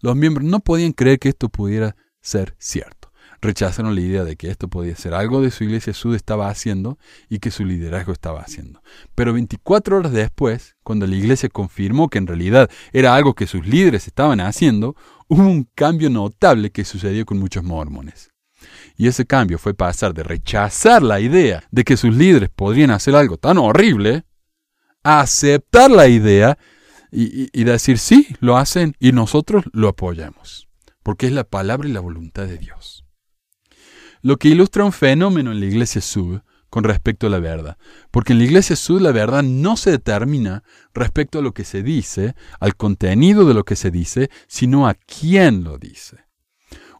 [0.02, 3.00] Los miembros no podían creer que esto pudiera ser cierto.
[3.42, 7.00] Rechazaron la idea de que esto podía ser algo de su iglesia sud estaba haciendo
[7.30, 8.82] y que su liderazgo estaba haciendo.
[9.16, 13.66] Pero 24 horas después, cuando la iglesia confirmó que en realidad era algo que sus
[13.66, 14.96] líderes estaban haciendo,
[15.28, 18.32] hubo un cambio notable que sucedió con muchos mormones.
[19.00, 23.16] Y ese cambio fue pasar de rechazar la idea de que sus líderes podrían hacer
[23.16, 24.26] algo tan horrible
[25.04, 26.58] a aceptar la idea
[27.10, 30.68] y, decir sí, lo hacen y nosotros lo apoyamos,
[31.02, 33.06] porque es la palabra y la voluntad de Dios.
[34.22, 37.78] Lo que ilustra un fenómeno en la iglesia sud con respecto a la verdad,
[38.12, 41.84] porque en la iglesia sud la verdad no se determina respecto a lo que se
[41.84, 46.29] dice, al contenido de lo que se dice, sino a quién lo dice.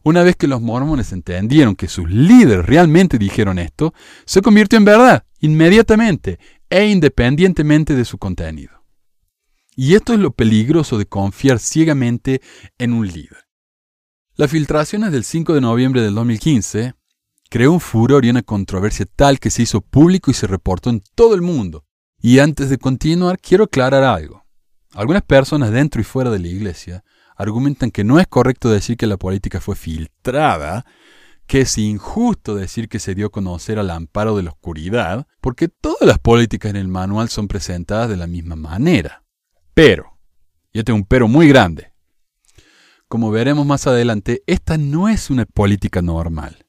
[0.02, 3.92] Una vez que los mormones entendieron que sus líderes realmente dijeron esto,
[4.24, 6.38] se convirtió en verdad, inmediatamente
[6.70, 8.84] e independientemente de su contenido.
[9.76, 12.40] Y esto es lo peligroso de confiar ciegamente
[12.78, 13.46] en un líder.
[14.36, 16.94] Las filtraciones del 5 de noviembre del 2015
[17.50, 21.02] creó un furor y una controversia tal que se hizo público y se reportó en
[21.14, 21.84] todo el mundo.
[22.22, 24.44] Y antes de continuar, quiero aclarar algo.
[24.92, 27.04] Algunas personas dentro y fuera de la iglesia
[27.40, 30.84] argumentan que no es correcto decir que la política fue filtrada,
[31.46, 35.68] que es injusto decir que se dio a conocer al amparo de la oscuridad, porque
[35.68, 39.24] todas las políticas en el manual son presentadas de la misma manera.
[39.72, 40.18] Pero,
[40.74, 41.94] yo tengo un pero muy grande.
[43.08, 46.66] Como veremos más adelante, esta no es una política normal.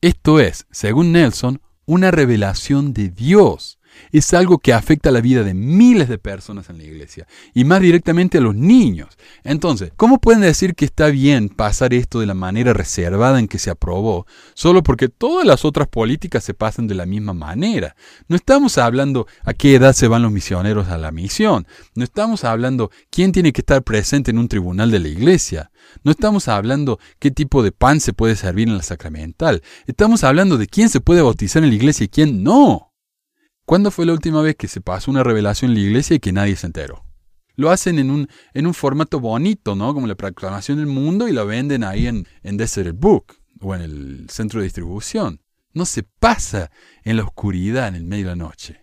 [0.00, 3.79] Esto es, según Nelson, una revelación de Dios
[4.12, 7.80] es algo que afecta la vida de miles de personas en la iglesia y más
[7.80, 9.16] directamente a los niños.
[9.44, 13.58] Entonces, ¿cómo pueden decir que está bien pasar esto de la manera reservada en que
[13.58, 17.96] se aprobó solo porque todas las otras políticas se pasan de la misma manera?
[18.28, 21.66] No estamos hablando a qué edad se van los misioneros a la misión.
[21.94, 25.70] No estamos hablando quién tiene que estar presente en un tribunal de la iglesia.
[26.04, 29.62] No estamos hablando qué tipo de pan se puede servir en la sacramental.
[29.86, 32.89] Estamos hablando de quién se puede bautizar en la iglesia y quién no.
[33.70, 36.32] ¿Cuándo fue la última vez que se pasó una revelación en la iglesia y que
[36.32, 37.04] nadie se enteró?
[37.54, 39.94] Lo hacen en un, en un formato bonito, ¿no?
[39.94, 43.82] Como la proclamación del mundo y lo venden ahí en, en Desert Book o en
[43.82, 45.40] el centro de distribución.
[45.72, 46.72] No se pasa
[47.04, 48.80] en la oscuridad en el medio de la noche.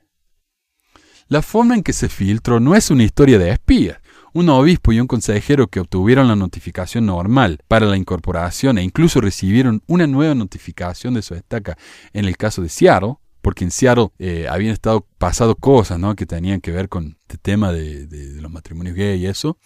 [1.28, 3.98] La forma en que se filtró no es una historia de espías.
[4.32, 9.20] Un obispo y un consejero que obtuvieron la notificación normal para la incorporación e incluso
[9.20, 11.78] recibieron una nueva notificación de su estaca
[12.14, 16.16] en el caso de Seattle, porque en Seattle eh, habían estado pasado cosas ¿no?
[16.16, 18.08] que tenían que ver con este tema de,
[18.42, 19.58] los matrimonios gay y eso.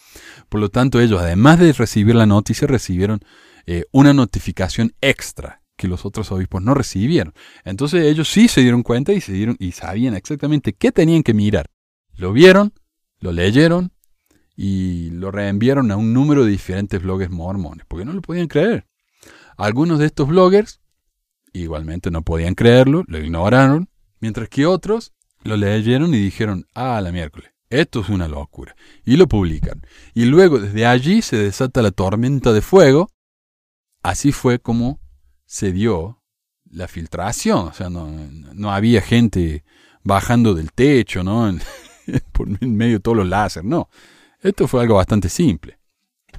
[0.50, 3.22] Por lo tanto, ellos, además de recibir la noticia, recibieron
[3.66, 7.34] eh, una notificación extra que los otros obispos no recibieron.
[7.66, 11.34] Entonces ellos sí se dieron cuenta y, se dieron, y sabían exactamente qué tenían que
[11.34, 11.66] mirar.
[12.16, 12.74] Lo vieron,
[13.20, 13.92] lo leyeron
[14.56, 18.86] y lo reenviaron a un número de diferentes bloggers mormones, porque no lo podían creer.
[19.58, 20.81] Algunos de estos bloggers
[21.54, 27.12] Igualmente no podían creerlo, lo ignoraron, mientras que otros lo leyeron y dijeron, ah, la
[27.12, 29.82] miércoles, esto es una locura, y lo publican.
[30.14, 33.10] Y luego desde allí se desata la tormenta de fuego.
[34.04, 35.00] Así fue como
[35.46, 36.24] se dio
[36.70, 38.08] la filtración, o sea, no,
[38.54, 39.64] no había gente
[40.04, 41.54] bajando del techo, ¿no?
[42.32, 43.90] por en medio de todos los láser, no.
[44.42, 45.81] Esto fue algo bastante simple.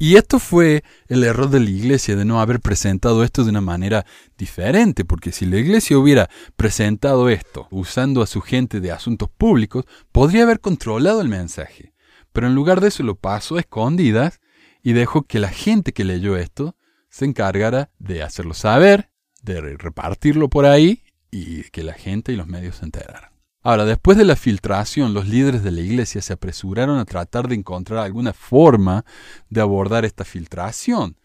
[0.03, 3.61] Y esto fue el error de la iglesia de no haber presentado esto de una
[3.61, 4.05] manera
[4.37, 9.85] diferente, porque si la iglesia hubiera presentado esto usando a su gente de asuntos públicos,
[10.11, 11.95] podría haber controlado el mensaje.
[12.33, 14.41] Pero en lugar de eso lo pasó a escondidas
[14.83, 16.75] y dejó que la gente que leyó esto
[17.09, 22.49] se encargara de hacerlo saber, de repartirlo por ahí y que la gente y los
[22.49, 23.32] medios se enteraran.
[23.65, 27.55] Ahora, después de la filtración, los líderes de la iglesia se apresuraron a tratar de
[27.55, 29.05] encontrar alguna forma
[29.51, 31.17] de abordar esta filtración.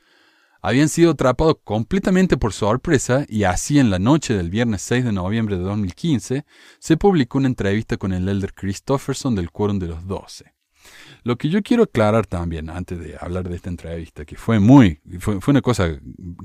[0.61, 5.11] habían sido atrapados completamente por sorpresa y así en la noche del viernes 6 de
[5.13, 6.45] noviembre de 2015
[6.79, 10.53] se publicó una entrevista con el elder Christofferson del Quórum de los Doce.
[11.23, 14.99] Lo que yo quiero aclarar también, antes de hablar de esta entrevista, que fue muy,
[15.19, 15.89] fue, una cosa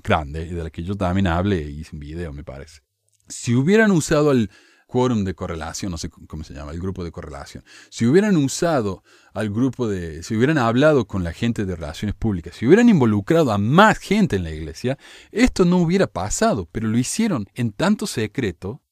[0.03, 2.81] grande de la que yo también hablé y hice un video, me parece.
[3.29, 4.51] Si hubieran usado el
[4.93, 9.03] quórum de correlación, no sé cómo se llama, el grupo de correlación, si hubieran usado
[9.33, 13.53] al grupo de, si hubieran hablado con la gente de relaciones públicas, si hubieran involucrado
[13.53, 14.99] a más gente en la iglesia,
[15.31, 18.83] esto no hubiera pasado, pero lo hicieron en tanto secreto,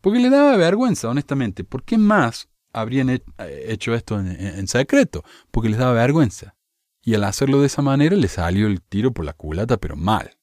[0.00, 1.62] porque le daba vergüenza, honestamente.
[1.62, 5.22] ¿Por qué más habrían hecho esto en, secreto?
[5.52, 6.56] Porque les daba vergüenza.
[7.00, 10.36] Y al hacerlo de esa manera le salió el tiro por la culata, pero mal.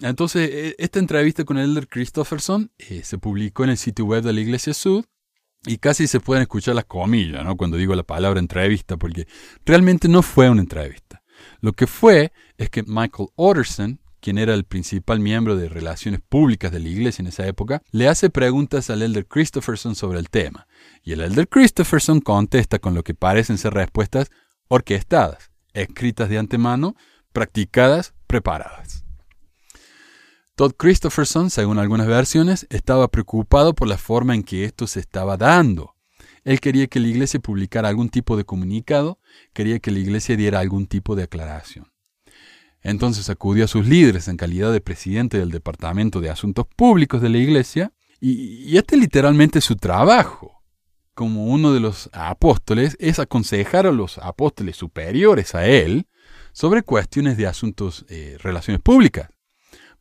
[0.00, 4.22] Entonces, e, esta entrevista con el Elder Christopherson eh, se publicó en el sitio web
[4.22, 5.04] de la Iglesia Sud
[5.66, 7.56] y casi se pueden escuchar las comillas, ¿no?
[7.56, 9.26] Cuando digo la palabra entrevista, porque
[9.64, 11.22] realmente no fue una entrevista.
[11.60, 16.72] Lo que fue es que Michael Otterson, quien era el principal miembro de relaciones públicas
[16.72, 20.66] de la iglesia en esa época, le hace preguntas al Elder Christopherson sobre el tema.
[21.02, 24.30] Y el Elder Christopherson contesta con lo que parecen ser respuestas
[24.68, 26.94] orquestadas, escritas de antemano,
[27.32, 29.03] practicadas, preparadas.
[30.56, 35.36] Todd Christopherson, según algunas versiones, estaba preocupado por la forma en que esto se estaba
[35.36, 35.96] dando.
[36.44, 39.18] Él quería que la iglesia publicara algún tipo de comunicado,
[39.52, 41.92] quería que la iglesia diera algún tipo de aclaración.
[42.82, 47.30] Entonces acudió a sus líderes en calidad de presidente del Departamento de Asuntos Públicos de
[47.30, 50.62] la iglesia, y, este literalmente su trabajo
[51.14, 56.06] como uno de los apóstoles es aconsejar a los apóstoles superiores a él
[56.52, 59.30] sobre cuestiones de asuntos, eh, relaciones públicas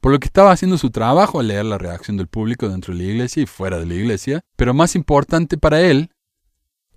[0.04, 3.02] por lo que estaba haciendo su trabajo al leer la reacción del público dentro de
[3.02, 6.12] la iglesia y fuera de la iglesia, pero más importante para él,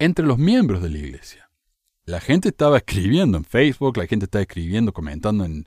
[0.01, 1.49] entre los miembros de la iglesia.
[2.05, 5.66] La gente estaba escribiendo en Facebook, la gente estaba escribiendo, comentando en,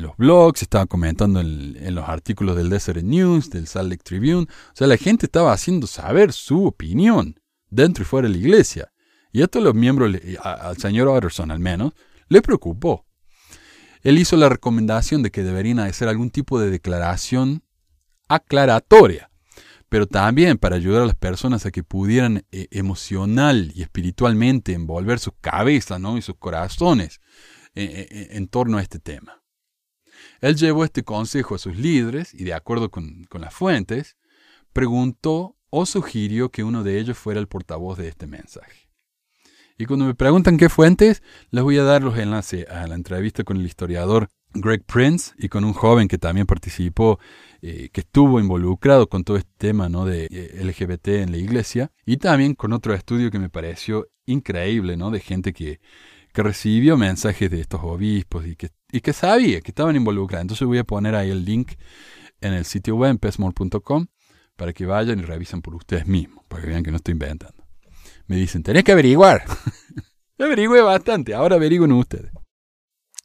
[0.00, 4.44] los blogs, estaba comentando en, los artículos del Desert News, del Salt Lake Tribune.
[4.44, 8.90] O sea, la gente estaba haciendo saber su opinión dentro y fuera de la iglesia.
[9.30, 10.10] Y esto a los miembros,
[10.42, 11.92] al señor Otterson al menos,
[12.30, 13.04] le preocupó.
[14.02, 17.62] Él hizo la recomendación de que deberían hacer algún tipo de declaración
[18.28, 19.30] aclaratoria,
[19.88, 25.18] pero también para ayudar a las personas a que pudieran eh, emocional y espiritualmente envolver
[25.18, 27.20] sus cabezas y sus corazones
[27.74, 29.42] eh, eh, en torno a este tema.
[30.40, 34.16] Él llevó este consejo a sus líderes y de acuerdo con, con las fuentes,
[34.72, 38.81] preguntó o sugirió que uno de ellos fuera el portavoz de este mensaje.
[39.82, 43.42] Y cuando me preguntan qué fuentes, les voy a dar los enlaces a la entrevista
[43.42, 47.18] con el historiador Greg Prince y con un joven que también participó,
[47.62, 50.04] eh, que estuvo involucrado con todo este tema ¿no?
[50.04, 54.96] de eh, LGBT en la iglesia, y también con otro estudio que me pareció increíble,
[54.96, 55.10] ¿no?
[55.10, 55.80] de gente que,
[56.32, 60.42] recibió mensajes de estos obispos y que, y que sabía que estaban involucrados.
[60.42, 61.72] Entonces voy a poner ahí el link
[62.40, 64.06] en el sitio web, pesmore.com,
[64.56, 67.61] para que vayan y revisen por ustedes mismos, para que vean que no estoy inventando.
[68.32, 69.44] Me dicen, tenés que averiguar.
[70.38, 72.32] Averigüe bastante, ahora averigüen ustedes.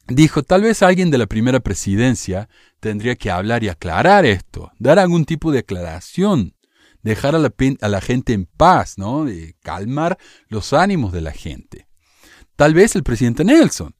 [0.06, 4.98] Dijo, tal vez alguien de la primera presidencia tendría que hablar y aclarar esto, dar
[4.98, 6.56] algún tipo de aclaración,
[7.02, 9.24] dejar a la, a la gente en paz, ¿no?
[9.62, 10.18] Calmar
[10.48, 11.88] los ánimos de la gente.
[12.54, 13.96] Tal vez el presidente Nelson,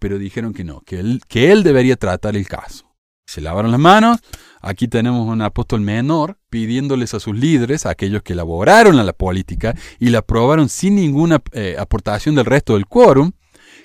[0.00, 2.87] pero dijeron que no, que él, que él debería tratar el caso.
[3.28, 4.20] Se lavaron las manos.
[4.62, 9.12] Aquí tenemos un apóstol menor pidiéndoles a sus líderes, a aquellos que elaboraron a la
[9.12, 13.32] política y la aprobaron sin ninguna eh, aportación del resto del quórum,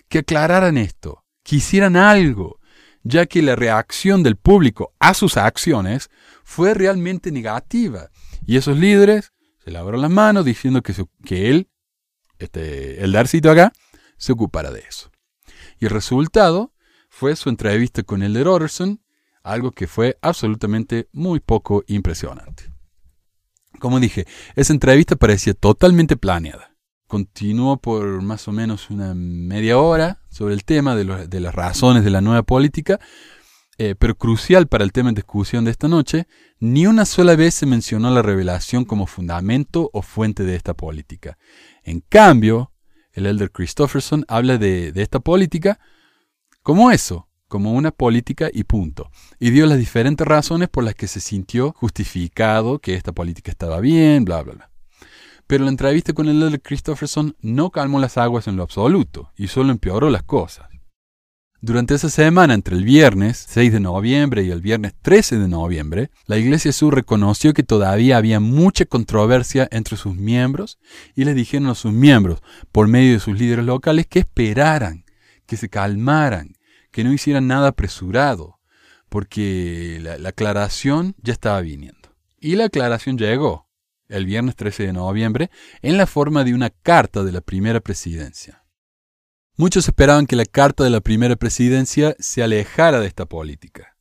[0.07, 2.61] que aclararan esto, que hicieran algo,
[3.03, 6.09] ya que la reacción del público a sus acciones
[6.45, 8.11] fue realmente negativa.
[8.45, 11.67] Y esos líderes se lavaron las manos diciendo que, él,
[12.39, 13.73] este, el Darcito acá,
[14.15, 15.11] se ocupara de eso.
[15.81, 16.71] Y el resultado
[17.09, 19.02] fue su entrevista con Elder Orson,
[19.43, 22.71] algo que fue absolutamente muy poco impresionante.
[23.79, 24.25] Como dije,
[24.55, 26.75] esa entrevista parecía totalmente planeada.
[27.07, 32.09] Continuó por más o menos una media hora sobre el tema de, las razones de
[32.09, 32.99] la nueva política,
[33.77, 36.27] eh, pero crucial para el tema en discusión de esta noche,
[36.59, 41.37] ni una sola vez se mencionó la revelación como fundamento o fuente de esta política.
[41.83, 42.71] En cambio,
[43.11, 45.79] el elder Christofferson habla de esta política
[46.63, 49.11] como eso, como una política y punto.
[49.39, 53.79] Y dio las diferentes razones por las que se sintió justificado que esta política estaba
[53.79, 54.71] bien, bla, bla, bla.
[55.45, 59.49] Pero la entrevista con el Elder Christopherson no calmó las aguas en lo absoluto y
[59.49, 60.67] solo empeoró las cosas.
[61.61, 66.09] Durante esa semana, entre el viernes 6 de noviembre y el viernes 13 de noviembre,
[66.25, 70.79] la Iglesia Sur reconoció que todavía había mucha controversia entre sus miembros
[71.13, 72.41] y le dijeron a sus miembros,
[72.71, 75.05] por medio de sus líderes locales, que esperaran,
[75.45, 76.55] que se calmaran,
[76.93, 78.59] que no hicieran nada apresurado,
[79.09, 82.15] porque la, la aclaración ya estaba viniendo.
[82.39, 83.67] Y la aclaración llegó
[84.07, 85.49] el viernes 13 de noviembre
[85.81, 88.63] en la forma de una carta de la primera presidencia.
[89.57, 93.97] Muchos esperaban que la carta de la primera presidencia se alejara de esta política,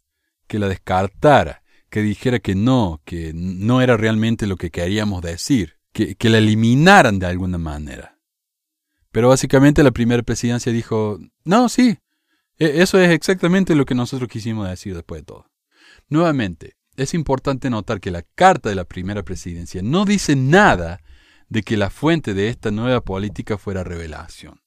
[0.46, 5.78] que la descartara, que dijera que no, que no era realmente lo que queríamos decir,
[5.92, 8.18] que, que la eliminaran de alguna manera.
[9.10, 11.98] Pero básicamente la primera presidencia dijo, no, sí,
[12.64, 15.46] eso es exactamente lo que nosotros quisimos decir después de todo.
[16.08, 21.00] Nuevamente, es importante notar que la carta de la primera presidencia no dice nada
[21.48, 24.60] de que la fuente de esta nueva política fuera revelación.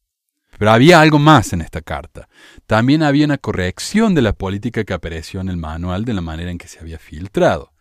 [0.58, 2.30] Pero había algo más en esta carta.
[2.66, 6.52] También había una corrección de la política que apareció en el manual de la manera
[6.52, 7.74] en que se había filtrado.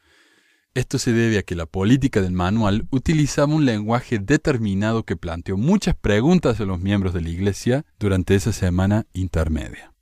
[0.75, 5.57] Esto se debe a que la política del manual utilizaba un lenguaje determinado que planteó
[5.57, 9.94] muchas preguntas a los miembros de la Iglesia durante esa semana intermedia.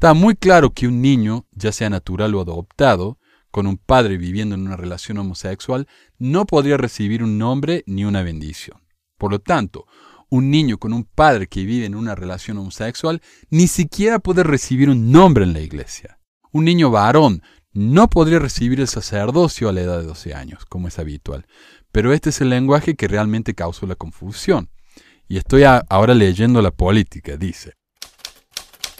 [0.00, 3.18] Está muy claro que un niño, ya sea natural o adoptado,
[3.50, 5.86] con un padre viviendo en una relación homosexual,
[6.18, 8.80] no podría recibir un nombre ni una bendición.
[9.18, 9.84] Por lo tanto,
[10.30, 13.20] un niño con un padre que vive en una relación homosexual
[13.50, 16.18] ni siquiera puede recibir un nombre en la iglesia.
[16.50, 17.42] Un niño varón
[17.74, 21.46] no podría recibir el sacerdocio a la edad de 12 años, como es habitual.
[21.92, 24.70] Pero este es el lenguaje que realmente causó la confusión.
[25.28, 27.36] Y estoy ahora leyendo la política.
[27.36, 27.74] Dice,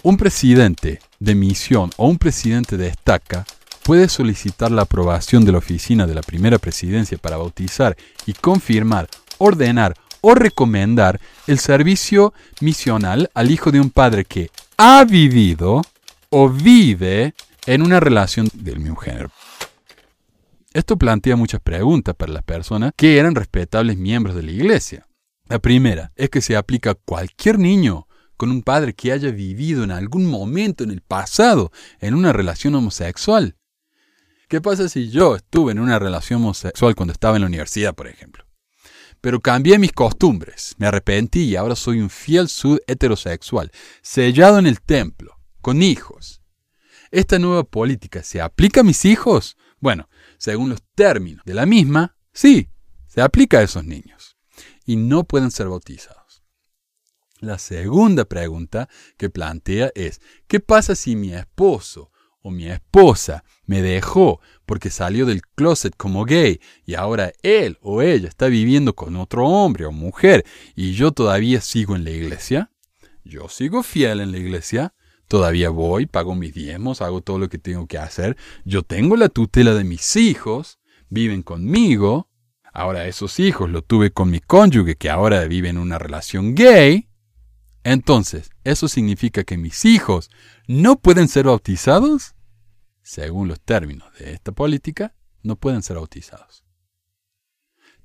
[0.02, 3.44] un presidente de misión o un presidente de estaca
[3.82, 7.96] puede solicitar la aprobación de la oficina de la primera presidencia para bautizar
[8.26, 15.04] y confirmar, ordenar o recomendar el servicio misional al hijo de un padre que ha
[15.04, 15.82] vivido
[16.30, 17.34] o vive
[17.66, 19.30] en una relación del mismo género.
[20.72, 25.06] Esto plantea muchas preguntas para las personas que eran respetables miembros de la iglesia.
[25.48, 28.06] La primera es que se aplica a cualquier niño
[28.40, 32.74] con un padre que haya vivido en algún momento en el pasado en una relación
[32.74, 33.54] homosexual.
[34.48, 38.06] ¿Qué pasa si yo estuve en una relación homosexual cuando estaba en la universidad, por
[38.06, 38.46] ejemplo?
[39.20, 43.70] pero cambié mis costumbres, me arrepentí y ahora soy un fiel sud heterosexual,
[44.00, 46.40] sellado en el templo, con hijos.
[47.10, 49.58] ¿Esta nueva política se aplica a mis hijos?
[49.80, 52.70] Bueno, según los términos de la misma, sí,
[53.06, 54.38] se aplica a esos niños.
[54.86, 56.19] Y no pueden ser bautizados.
[57.40, 58.86] La segunda pregunta
[59.16, 62.10] que plantea es, ¿qué pasa si mi esposo
[62.42, 68.02] o mi esposa me dejó porque salió del closet como gay y ahora él o
[68.02, 70.44] ella está viviendo con otro hombre o mujer
[70.76, 72.70] y yo todavía sigo en la iglesia,
[73.24, 74.92] yo sigo fiel en la iglesia,
[75.26, 78.36] todavía voy, pago mis diezmos, hago todo lo que tengo que hacer,
[78.66, 80.78] yo tengo la tutela de mis hijos,
[81.08, 82.28] viven conmigo,
[82.70, 87.09] ahora esos hijos lo tuve con mi cónyuge que ahora vive en una relación gay,
[87.84, 90.30] entonces, ¿eso significa que mis hijos
[90.66, 92.34] no pueden ser bautizados?
[93.02, 96.64] Según los términos de esta política, no pueden ser bautizados.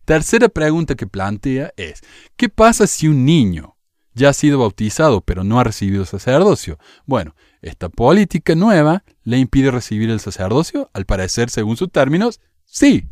[0.06, 2.02] Tercera pregunta que plantea es,
[2.38, 3.76] ¿qué pasa si un niño
[4.14, 6.78] ya ha sido bautizado pero no ha recibido sacerdocio?
[7.06, 13.10] Bueno, esta política nueva le impide recibir el sacerdocio, al parecer, según sus términos, sí.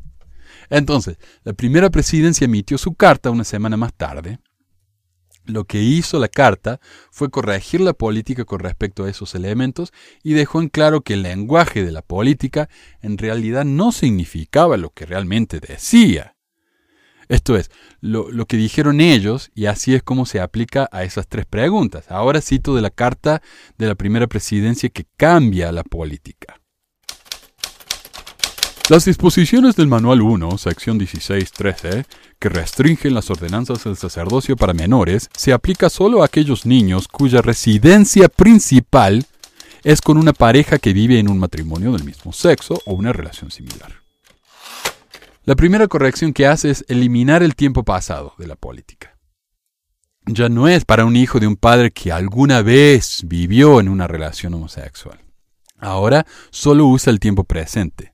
[0.70, 4.40] Entonces, la primera presidencia emitió su carta una semana más tarde,
[5.46, 6.80] lo que hizo la carta
[7.12, 9.92] fue corregir la política con respecto a esos elementos
[10.24, 12.70] y dejó en claro que el lenguaje de la política
[13.02, 16.36] en realidad no significaba lo que realmente decía.
[17.30, 17.72] Esto es,
[18.02, 22.06] lo, que dijeron ellos, y así es como se aplica a esas tres preguntas.
[22.10, 23.42] Ahora cito de la carta
[23.78, 26.63] de la primera presidencia que cambia la política.
[28.90, 32.06] Las disposiciones del Manual 1, sección 16.13,
[32.38, 37.42] que restringen las ordenanzas del sacerdocio para menores, se aplica solo a aquellos niños cuya
[37.42, 39.26] residencia principal
[39.86, 43.52] es con una pareja que vive en un matrimonio del mismo sexo o una relación
[43.52, 44.02] similar.
[45.46, 49.18] La primera corrección que hace es eliminar el tiempo pasado de la política.
[50.26, 54.08] Ya no es para un hijo de un padre que alguna vez vivió en una
[54.08, 55.22] relación homosexual.
[55.80, 58.13] Ahora solo usa el tiempo presente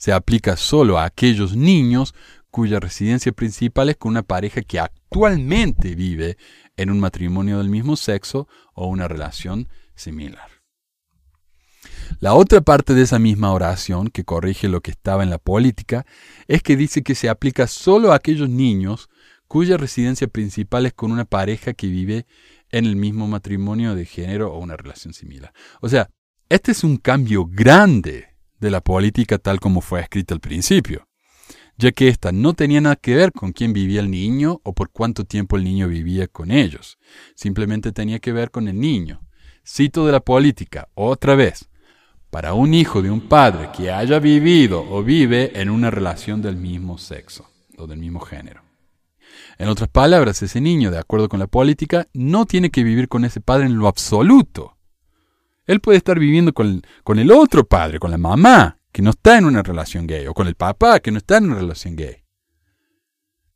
[0.00, 2.14] se aplica solo a aquellos niños
[2.50, 6.38] cuya residencia principal es con una pareja que actualmente vive
[6.76, 10.48] en un matrimonio del mismo sexo o una relación similar.
[12.18, 16.06] La otra parte de esa misma oración, que corrige lo que estaba en la política,
[16.48, 19.10] es que dice que se aplica solo a aquellos niños
[19.46, 22.26] cuya residencia principal es con una pareja que vive
[22.70, 25.52] en el mismo matrimonio de género o una relación similar.
[25.82, 26.08] O sea,
[26.48, 28.29] este es un cambio grande
[28.60, 31.06] de la política tal como fue escrita al principio,
[31.76, 34.90] ya que ésta no tenía nada que ver con quién vivía el niño o por
[34.90, 36.98] cuánto tiempo el niño vivía con ellos,
[37.34, 39.22] simplemente tenía que ver con el niño.
[39.66, 41.70] Cito de la política, otra vez,
[42.30, 46.56] para un hijo de un padre que haya vivido o vive en una relación del
[46.56, 48.62] mismo sexo o del mismo género.
[49.58, 53.24] En otras palabras, ese niño, de acuerdo con la política, no tiene que vivir con
[53.24, 54.76] ese padre en lo absoluto.
[55.66, 56.82] Él puede estar viviendo con,
[57.18, 60.46] el otro padre, con la mamá, que no está en una relación gay, o con
[60.46, 62.24] el papá, que no está en una relación gay.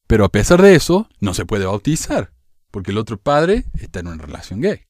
[0.06, 2.32] Pero a pesar de eso, no se puede bautizar,
[2.70, 4.82] porque el otro padre está en una relación gay.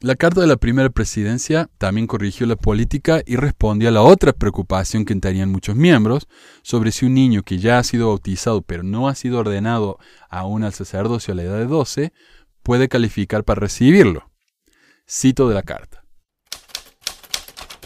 [0.00, 4.32] La carta de la primera presidencia también corrigió la política y respondió a la otra
[4.32, 6.28] preocupación que tenían muchos miembros
[6.62, 9.98] sobre si un niño que ya ha sido bautizado pero no ha sido ordenado
[10.28, 12.12] aún al sacerdocio a la edad de 12
[12.62, 14.30] puede calificar para recibirlo.
[15.08, 16.03] Cito de la carta.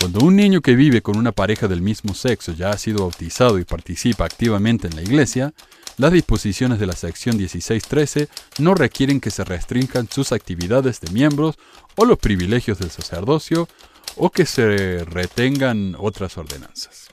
[0.00, 3.58] Cuando un niño que vive con una pareja del mismo sexo ya ha sido bautizado
[3.58, 5.52] y participa activamente en la iglesia,
[5.96, 8.28] las disposiciones de la sección 1613
[8.60, 11.56] no requieren que se restrinjan sus actividades de miembros
[11.96, 13.68] o los privilegios del sacerdocio
[14.14, 17.08] o que se retengan otras ordenanzas.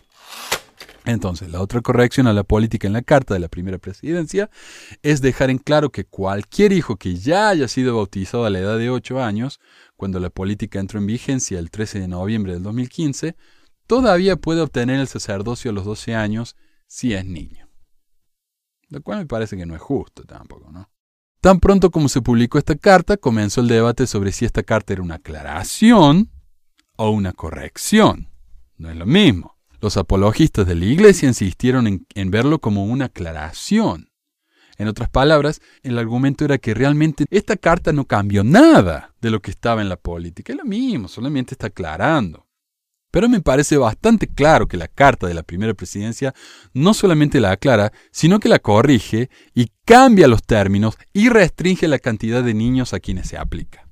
[1.06, 4.50] Entonces, la otra corrección a la política en la carta de la primera presidencia
[5.04, 8.78] es dejar en claro que cualquier hijo que ya haya sido bautizado a la edad
[8.78, 9.60] de 8 años,
[9.96, 13.36] cuando la política entró en vigencia el 13 de noviembre del 2015,
[13.88, 16.56] todavía puede obtener el sacerdocio a los 12 años
[16.88, 17.70] si es niño.
[18.90, 20.90] Lo cual me parece que no es justo tampoco, ¿no?
[21.42, 25.04] Tan pronto como se publicó esta carta, comenzó el debate sobre si esta carta era
[25.04, 26.32] una aclaración
[26.96, 28.30] o una corrección.
[28.78, 29.56] No es lo mismo.
[29.80, 34.10] Los apologistas de la Iglesia insistieron en, en, verlo como una aclaración.
[34.78, 39.42] En otras palabras, el argumento era que realmente esta carta no cambió nada de lo
[39.42, 40.54] que estaba en la política.
[40.54, 42.46] Es lo mismo, solamente está aclarando.
[43.12, 46.34] Pero me parece bastante claro que la carta de la primera presidencia
[46.74, 52.00] no solamente la aclara, sino que la corrige y cambia los términos y restringe la
[52.00, 53.85] cantidad de niños a quienes se aplica.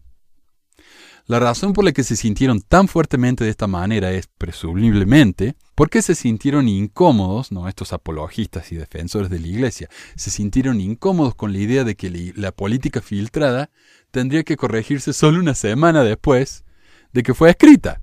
[1.25, 6.01] La razón por la que se sintieron tan fuertemente de esta manera es, presumiblemente, porque
[6.01, 11.53] se sintieron incómodos, no estos apologistas y defensores de la Iglesia, se sintieron incómodos con
[11.53, 13.69] la idea de que la política filtrada
[14.11, 16.65] tendría que corregirse solo una semana después
[17.13, 18.01] de que fue escrita.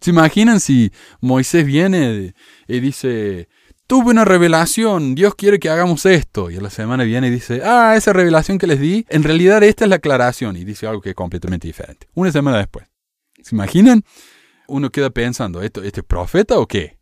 [0.00, 2.34] ¿Se imaginan si Moisés viene
[2.66, 3.48] y dice,
[3.92, 6.50] tuve una revelación, Dios quiere que hagamos esto?
[6.50, 9.62] Y a la semana viene y dice, ah, esa revelación que les di, en realidad
[9.62, 12.08] esta es la aclaración y dice algo que es completamente diferente.
[12.14, 12.86] Una semana después.
[13.42, 14.02] ¿Se imaginan?
[14.66, 17.00] Uno queda pensando, ¿esto, ¿este es profeta o qué?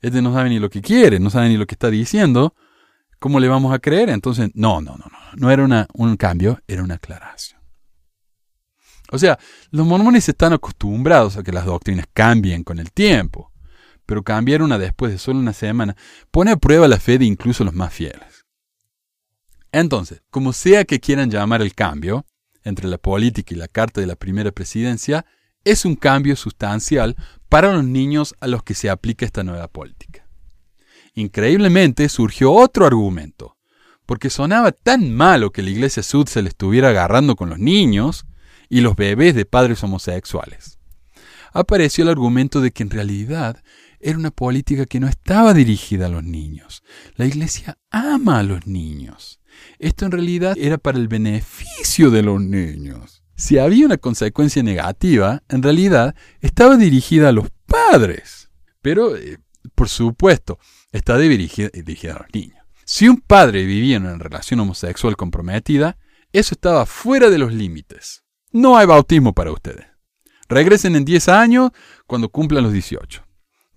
[0.00, 2.54] Este no sabe ni lo que quiere, no sabe ni lo que está diciendo.
[3.18, 4.08] ¿Cómo le vamos a creer?
[4.08, 5.18] Entonces, no, no, no, no.
[5.36, 7.60] No era una, un cambio, era una aclaración.
[9.12, 9.38] O sea,
[9.70, 13.49] los mormones están acostumbrados a que las doctrinas cambien con el tiempo,
[14.10, 15.94] pero cambiar una después de solo una semana
[16.32, 18.44] pone a prueba la fe de incluso los más fieles.
[19.70, 22.26] Entonces, como sea que quieran llamar el cambio
[22.64, 25.26] entre la política y la carta de la primera presidencia,
[25.62, 27.14] es un cambio sustancial
[27.48, 30.26] para los niños a los que se aplica esta nueva política.
[31.14, 33.58] Increíblemente surgió otro argumento,
[34.06, 38.26] porque sonaba tan malo que la iglesia sud se le estuviera agarrando con los niños,
[38.68, 40.80] y los bebés de padres homosexuales.
[41.52, 43.62] Apareció el argumento de que en realidad
[44.00, 46.82] era una política que no estaba dirigida a los niños.
[47.16, 49.40] La iglesia ama a los niños.
[49.78, 53.22] Esto en realidad era para el beneficio de los niños.
[53.36, 58.50] Si había una consecuencia negativa, en realidad estaba dirigida a los padres.
[58.82, 59.38] Pero, eh,
[59.74, 60.58] por supuesto,
[60.92, 62.58] está dirigida, dirigida a los niños.
[62.84, 65.96] Si un padre vivía en una relación homosexual comprometida,
[66.32, 68.24] eso estaba fuera de los límites.
[68.52, 69.86] No hay bautismo para ustedes.
[70.48, 71.70] Regresen en 10 años
[72.06, 73.24] cuando cumplan los 18.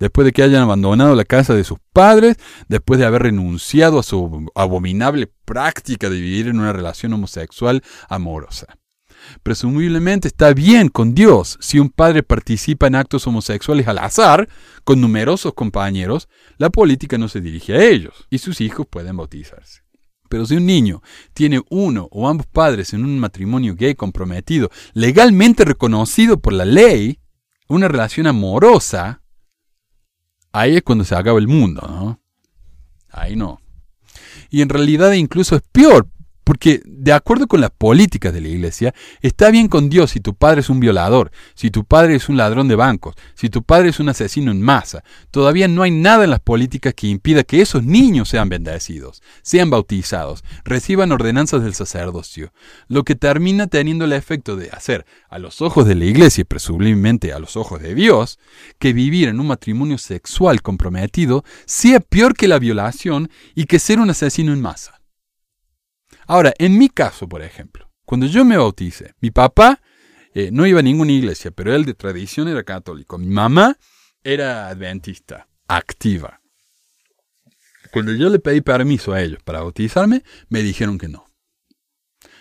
[0.03, 2.35] Después de que hayan abandonado la casa de sus padres,
[2.67, 8.67] después de haber renunciado a su abominable práctica de vivir en una relación homosexual amorosa.
[9.43, 14.49] Presumiblemente está bien con Dios si un padre participa en actos homosexuales al azar,
[14.83, 16.27] con numerosos compañeros,
[16.57, 19.83] la política no se dirige a ellos y sus hijos pueden bautizarse.
[20.27, 21.01] Pero si un niño
[21.33, 27.19] tiene uno o ambos padres en un matrimonio gay comprometido, legalmente reconocido por la ley,
[27.69, 29.22] una relación amorosa,
[30.53, 32.21] ahí es cuando se acaba el mundo, ¿no?
[33.09, 33.59] Ahí no.
[34.49, 36.07] Y en realidad incluso es peor,
[36.43, 40.35] porque de acuerdo con las políticas de la iglesia, está bien con Dios si tu
[40.35, 43.89] padre es un violador, si tu padre es un ladrón de bancos, si tu padre
[43.89, 45.03] es un asesino en masa.
[45.31, 49.69] Todavía no hay nada en las políticas que impida que esos niños sean bendecidos, sean
[49.69, 52.51] bautizados, reciban ordenanzas del sacerdocio,
[52.87, 56.45] lo que termina teniendo el efecto de hacer, a los ojos de la iglesia y
[56.45, 58.39] presumiblemente a los ojos de Dios,
[58.79, 63.99] que vivir en un matrimonio sexual comprometido sea peor que la violación y que ser
[63.99, 65.02] un asesino en masa.
[66.27, 69.81] Ahora, en mi caso, por ejemplo, cuando yo me bauticé, mi papá
[70.33, 73.17] eh, no iba a ninguna iglesia, pero él de tradición era católico.
[73.17, 73.77] Mi mamá
[74.23, 76.41] era adventista, activa.
[77.91, 81.25] Cuando yo le pedí permiso a ellos para bautizarme, me dijeron que no.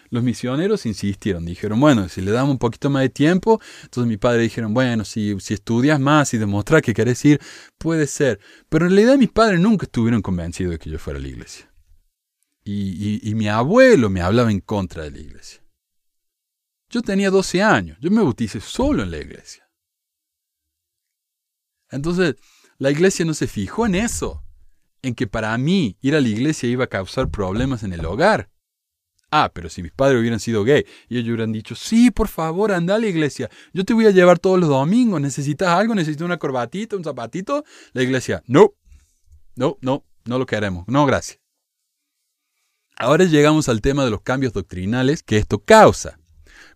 [0.08, 4.18] Los misioneros insistieron, dijeron, bueno, si le damos un poquito más de tiempo, entonces mi
[4.18, 7.40] padre dijeron, bueno, si, si estudias más y demostras que querés ir,
[7.78, 8.38] puede ser.
[8.68, 11.71] Pero en realidad mis padres nunca estuvieron convencidos de que yo fuera a la iglesia.
[12.64, 15.62] Y, mi abuelo me hablaba en contra de la iglesia.
[16.88, 19.68] Yo tenía 12 años, yo me bauticé solo en la iglesia.
[21.90, 22.36] Entonces,
[22.78, 24.44] la iglesia no se fijó en eso,
[25.02, 28.50] en que para mí ir a la iglesia iba a causar problemas en el hogar.
[29.30, 32.70] Ah, pero si mis padres hubieran sido gay y ellos hubieran dicho, sí, por favor,
[32.70, 36.26] anda a la iglesia, yo te voy a llevar todos los domingos, necesitas algo, necesitas
[36.26, 38.74] una corbatita, un zapatito, la iglesia, no,
[39.56, 41.41] no, no, no lo queremos, no, gracias.
[42.98, 46.18] Ahora llegamos al tema de los cambios doctrinales que esto causa.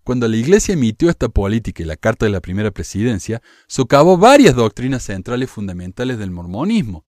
[0.03, 4.55] Cuando la Iglesia emitió esta política y la Carta de la Primera Presidencia, socavó varias
[4.55, 7.07] doctrinas centrales fundamentales del mormonismo,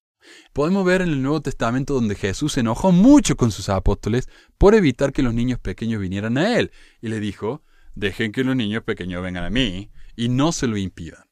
[0.52, 4.74] Podemos ver en el Nuevo Testamento donde Jesús se enojó mucho con sus apóstoles por
[4.74, 7.62] evitar que los niños pequeños vinieran a Él, y le dijo,
[7.94, 11.24] dejen que los niños pequeños vengan a mí, y no se lo impidan.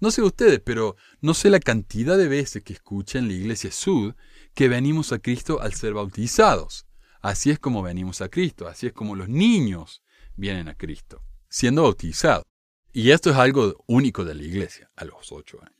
[0.00, 3.72] No sé ustedes, pero no sé la cantidad de veces que escucha en la iglesia
[3.72, 4.14] Sud
[4.54, 6.86] que venimos a Cristo al ser bautizados.
[7.20, 10.02] Así es como venimos a Cristo, así es como los niños
[10.36, 12.44] vienen a Cristo, siendo bautizados.
[12.92, 15.78] Y esto es algo único de la iglesia a los ocho años.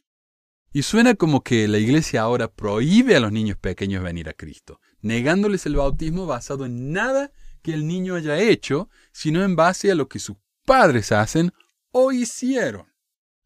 [0.72, 4.80] Y suena como que la iglesia ahora prohíbe a los niños pequeños venir a Cristo,
[5.00, 7.32] negándoles el bautismo basado en nada
[7.62, 10.36] que el niño haya hecho, sino en base a lo que sus
[10.66, 11.52] padres hacen
[11.90, 12.86] o hicieron.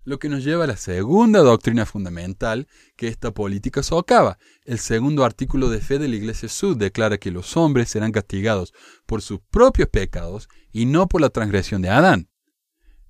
[0.04, 4.36] Lo que nos lleva a la segunda doctrina fundamental que esta política socava.
[4.64, 8.74] El segundo artículo de fe de la Iglesia Sud declara que los hombres serán castigados
[9.06, 12.28] por sus propios pecados y no por la transgresión de Adán.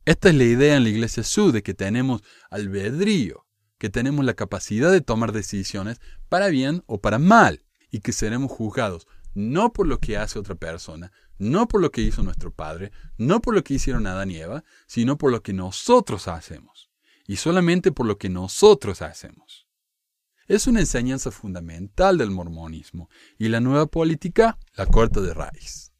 [0.04, 3.46] Esta es la idea en la Iglesia Sud de que tenemos albedrío,
[3.78, 8.50] que tenemos la capacidad de tomar decisiones para bien o para mal y que seremos
[8.50, 12.92] juzgados no por lo que hace otra persona, no por lo que hizo nuestro Padre,
[13.16, 16.71] no por lo que hicieron Adán y Eva, sino por lo que nosotros hacemos,
[17.26, 19.66] y solamente por lo que nosotros hacemos.
[20.48, 23.08] Es una enseñanza fundamental del mormonismo,
[23.38, 25.92] y la nueva política la corta de raíz.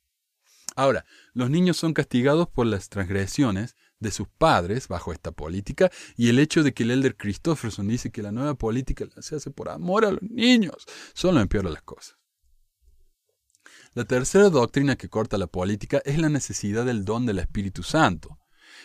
[0.74, 1.04] Ahora,
[1.34, 6.38] los niños son castigados por las transgresiones de sus padres bajo esta política y el
[6.38, 10.04] hecho de que el elder Christofferson dice que la nueva política se hace por amor
[10.04, 12.16] a los niños solo empeora las cosas.
[13.94, 18.38] La tercera doctrina que corta la política es la necesidad del don del Espíritu Santo.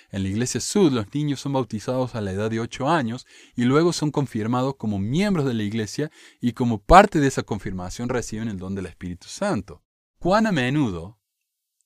[0.10, 3.64] En la Iglesia Sud los niños son bautizados a la edad de 8 años y
[3.64, 8.48] luego son confirmados como miembros de la Iglesia y como parte de esa confirmación reciben
[8.48, 9.84] el don del Espíritu Santo.
[10.18, 11.20] ¿Cuán a menudo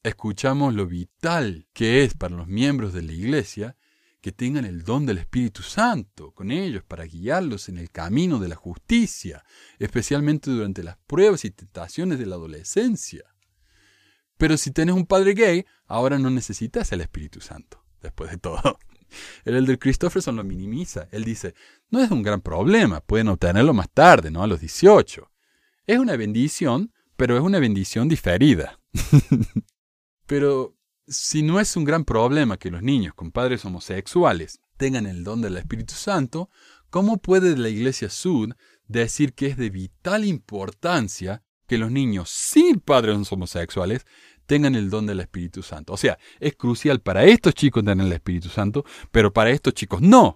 [0.04, 3.78] escuchamos lo vital que es para los miembros de la Iglesia
[4.22, 8.50] que tengan el don del Espíritu Santo con ellos para guiarlos en el camino de
[8.50, 9.44] la justicia,
[9.80, 13.24] especialmente durante las pruebas y tentaciones de la adolescencia.
[14.38, 18.80] Pero si tienes un padre gay, ahora no necesitas el Espíritu Santo, después de todo.
[19.45, 21.08] El elder Christopherson lo minimiza.
[21.12, 21.54] Él dice,
[21.89, 24.43] no es un gran problema, pueden obtenerlo más tarde, ¿no?
[24.43, 25.30] A los 18.
[25.88, 28.80] Es una bendición, pero es una bendición diferida.
[30.26, 30.78] Pero
[31.08, 35.41] si no es un gran problema que los niños con padres homosexuales tengan el don
[35.41, 36.49] del Espíritu Santo,
[36.89, 38.54] ¿cómo puede la Iglesia Sud
[38.88, 44.06] decir que es de vital importancia que los niños sin padres homosexuales
[44.52, 45.93] tengan el don del Espíritu Santo?
[45.93, 50.02] O sea, es crucial para estos chicos tener el Espíritu Santo, pero para estos chicos
[50.02, 50.36] no.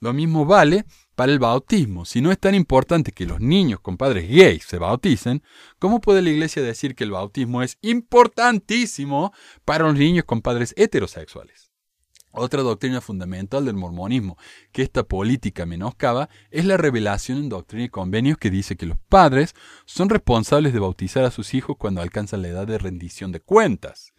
[0.00, 0.84] Lo mismo vale
[1.14, 2.04] para el bautismo.
[2.06, 5.44] Si no es tan importante que los niños con padres gays se bauticen,
[5.78, 9.32] ¿cómo puede la iglesia decir que el bautismo es importantísimo
[9.64, 11.63] para los niños con padres heterosexuales?
[12.36, 14.36] Otra doctrina fundamental del mormonismo
[14.72, 18.98] que esta política menoscaba es la revelación en doctrina y convenios que dice que los
[19.08, 19.54] padres
[19.86, 24.12] son responsables de bautizar a sus hijos cuando alcanzan la edad de rendición de cuentas,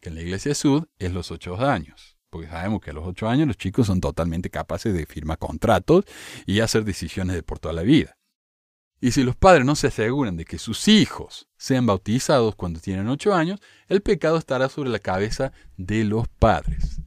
[0.00, 3.28] que en la iglesia sud es los ocho años porque sabemos que a los ocho
[3.28, 6.04] años los chicos son totalmente capaces de firmar contratos
[6.44, 8.18] y hacer decisiones de por toda la vida.
[9.00, 13.08] Y si los padres no se aseguran de que sus hijos sean bautizados cuando tienen
[13.08, 17.00] ocho años, el pecado estará sobre la cabeza de los padres.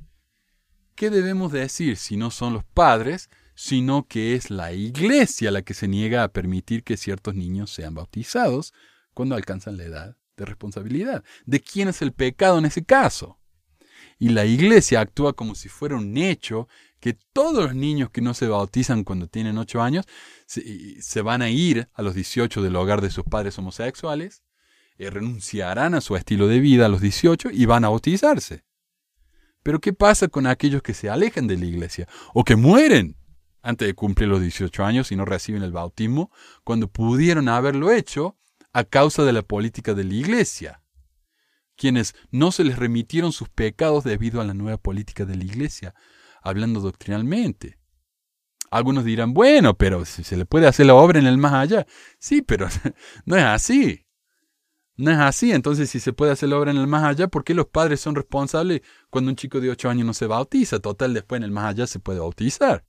[0.99, 5.73] ¿Qué debemos decir si no son los padres, sino que es la iglesia la que
[5.73, 8.73] se niega a permitir que ciertos niños sean bautizados
[9.13, 11.23] cuando alcanzan la edad de responsabilidad?
[11.45, 13.39] ¿De quién es el pecado en ese caso?
[14.17, 16.67] y la iglesia actúa como si fuera un hecho
[16.99, 20.05] que todos los niños que no se bautizan cuando tienen 8 años
[20.45, 24.43] se, van a ir a los 18 del hogar de sus padres homosexuales,
[24.97, 28.65] eh, renunciarán a su estilo de vida a los 18 y van a bautizarse.
[29.63, 33.17] Pero ¿qué pasa con aquellos que se alejan de la iglesia o que mueren
[33.61, 36.31] antes de cumplir los 18 años y no reciben el bautismo
[36.63, 38.37] cuando pudieron haberlo hecho
[38.71, 40.81] a causa de la política de la iglesia?
[41.75, 45.95] Quienes no se les remitieron sus pecados debido a la nueva política de la iglesia,
[46.41, 47.79] hablando doctrinalmente.
[48.71, 51.87] Algunos dirán, bueno, pero si se le puede hacer la obra en el más allá.
[52.19, 52.67] Sí, pero
[53.25, 54.05] no es así.
[54.99, 55.53] No es así.
[55.53, 58.01] Entonces, si se puede hacer la obra en el más allá, ¿por qué los padres
[58.01, 60.79] son responsables cuando un chico de 8 años no se bautiza?
[60.79, 62.83] Total, después en el más allá se puede bautizar.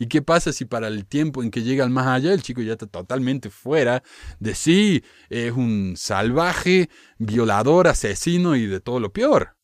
[0.00, 2.60] ¿Y qué pasa si para el tiempo en que llega al más allá el chico
[2.60, 4.02] ya está totalmente fuera
[4.40, 5.04] de sí?
[5.30, 9.56] Es un salvaje, violador, asesino y de todo lo peor.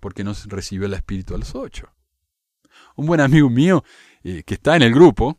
[0.00, 1.94] Porque no recibió el espíritu a los ocho.
[2.96, 3.84] Un buen amigo mío
[4.24, 5.38] eh, que está en el grupo,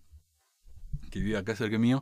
[1.12, 2.02] que vive acá cerca mío,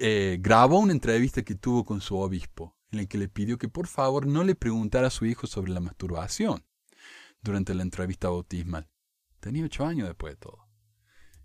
[0.00, 3.68] eh, grabó una entrevista que tuvo con su obispo, en el que le pidió que
[3.68, 6.64] por favor no le preguntara a su hijo sobre la masturbación
[7.42, 8.88] durante la entrevista bautismal.
[9.40, 10.68] Tenía ocho años después de todo.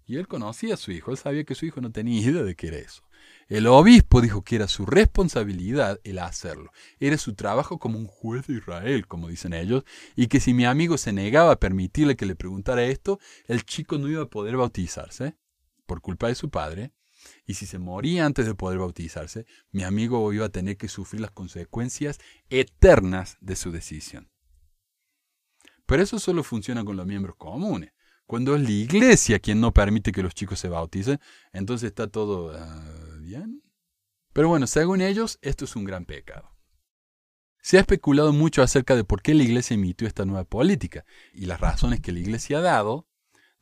[0.06, 2.56] Y él conocía a su hijo, él sabía que su hijo no tenía idea de
[2.56, 3.04] qué era eso.
[3.48, 6.72] El obispo dijo que era su responsabilidad el hacerlo.
[7.00, 9.84] Era su trabajo como un juez de Israel, como dicen ellos,
[10.16, 13.98] y que si mi amigo se negaba a permitirle que le preguntara esto, el chico
[13.98, 15.38] no iba a poder bautizarse
[15.86, 16.94] por culpa de su padre,
[17.46, 21.22] y si se moría antes de poder bautizarse, mi amigo iba a tener que sufrir
[21.22, 22.20] las consecuencias
[22.50, 24.30] eternas de su decisión.
[25.86, 27.92] Pero eso solo funciona con los miembros comunes.
[28.26, 31.20] Cuando es la iglesia quien no permite que los chicos se bauticen,
[31.52, 33.62] entonces está todo ah, bien.
[34.32, 36.50] Pero bueno, según ellos, esto es un gran pecado.
[37.62, 41.46] Se ha especulado mucho acerca de por qué la iglesia emitió esta nueva política y
[41.46, 43.08] las razones que la iglesia ha dado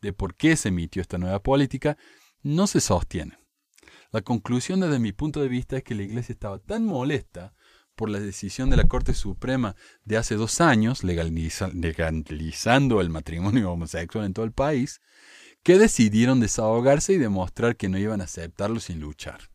[0.02, 1.98] de por qué se emitió esta nueva política
[2.42, 3.38] no se sostienen.
[4.12, 7.54] La conclusión desde mi punto de vista es que la iglesia estaba tan molesta
[7.96, 14.26] por la decisión de la Corte Suprema de hace dos años, legalizando el matrimonio homosexual
[14.26, 15.00] en todo el país,
[15.64, 19.50] que decidieron desahogarse y demostrar que no iban a aceptarlo sin luchar.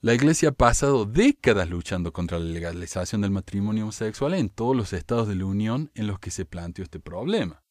[0.00, 4.92] La Iglesia ha pasado décadas luchando contra la legalización del matrimonio homosexual en todos los
[4.92, 7.61] estados de la Unión en los que se planteó este problema.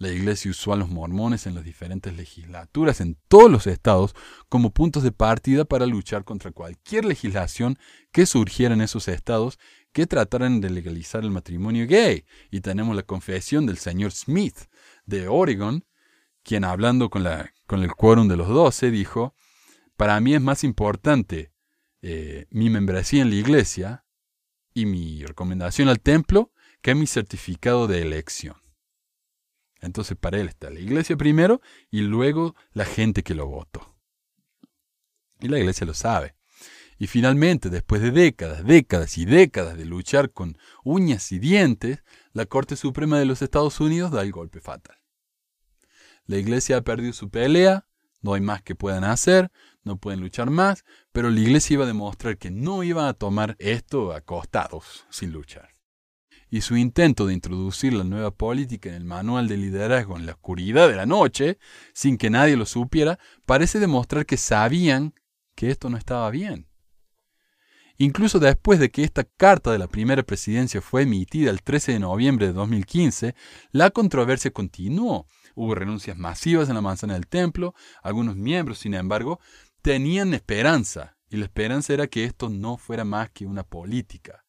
[0.00, 4.14] La Iglesia usó a los mormones en las diferentes legislaturas en todos los estados
[4.48, 7.78] como puntos de partida para luchar contra cualquier legislación
[8.10, 9.58] que surgiera en esos estados
[9.92, 12.24] que trataran de legalizar el matrimonio gay.
[12.50, 14.56] Y tenemos la confesión del señor Smith
[15.04, 15.84] de Oregon,
[16.44, 19.34] quien hablando con, la, con el quórum de los doce dijo,
[19.98, 21.52] para mí es más importante
[22.00, 24.06] eh, mi membresía en la iglesia
[24.72, 28.56] y mi recomendación al templo que mi certificado de elección.
[29.80, 31.60] Entonces para él está la iglesia primero
[31.90, 33.96] y luego la gente que lo votó.
[35.40, 36.34] Y la iglesia lo sabe.
[36.98, 42.02] Y finalmente, después de décadas, décadas y décadas de luchar con uñas y dientes,
[42.34, 44.98] la Corte Suprema de los Estados Unidos da el golpe fatal.
[46.26, 47.86] La iglesia ha perdido su pelea,
[48.20, 49.50] no hay más que puedan hacer,
[49.82, 53.56] no pueden luchar más, pero la iglesia iba a demostrar que no iba a tomar
[53.58, 55.79] esto acostados sin luchar
[56.50, 60.32] y su intento de introducir la nueva política en el manual de liderazgo en la
[60.32, 61.58] oscuridad de la noche,
[61.94, 65.14] sin que nadie lo supiera, parece demostrar que sabían
[65.54, 66.66] que esto no estaba bien.
[67.98, 71.98] Incluso después de que esta carta de la primera presidencia fue emitida el 13 de
[72.00, 73.34] noviembre de 2015,
[73.70, 75.26] la controversia continuó.
[75.54, 79.38] Hubo renuncias masivas en la manzana del templo, algunos miembros, sin embargo,
[79.82, 84.44] tenían esperanza, y la esperanza era que esto no fuera más que una política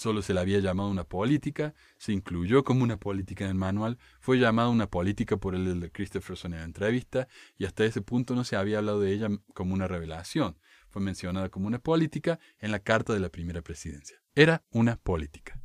[0.00, 3.98] solo se le había llamado una política, se incluyó como una política en el manual,
[4.18, 7.28] fue llamada una política por el Christopherson en la entrevista
[7.58, 10.56] y hasta ese punto no se había hablado de ella como una revelación.
[10.88, 14.16] Fue mencionada como una política en la carta de la primera presidencia.
[14.34, 15.60] Era una política.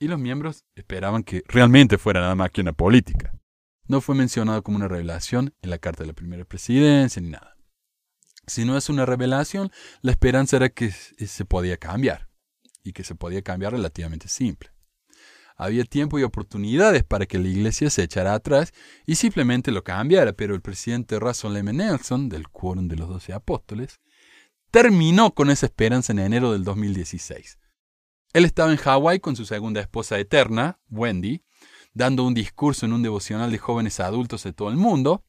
[0.00, 3.38] Y los miembros esperaban que realmente fuera nada más que una política.
[3.86, 7.56] No fue mencionado como una revelación en la carta de la primera presidencia ni nada.
[8.48, 9.70] Si no es una revelación,
[10.02, 12.33] la esperanza era que se podía cambiar
[12.84, 14.70] y que se podía cambiar relativamente simple.
[15.56, 18.72] Había tiempo y oportunidades para que la iglesia se echara atrás
[19.06, 21.72] y simplemente lo cambiara, pero el presidente Russell M.
[21.72, 24.00] Nelson, del Quórum de los Doce Apóstoles,
[24.70, 27.58] terminó con esa esperanza en enero del 2016.
[28.32, 31.44] Él estaba en Hawái con su segunda esposa eterna, Wendy,
[31.92, 35.24] dando un discurso en un devocional de jóvenes adultos de todo el mundo,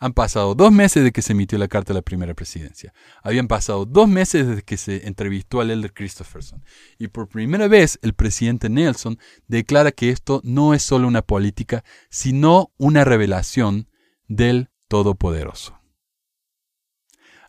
[0.00, 2.94] han pasado dos meses desde que se emitió la carta de la primera presidencia.
[3.22, 6.64] Habían pasado dos meses desde que se entrevistó al elder Christopherson.
[6.98, 11.84] Y por primera vez el presidente Nelson declara que esto no es solo una política,
[12.08, 13.88] sino una revelación
[14.26, 15.78] del Todopoderoso.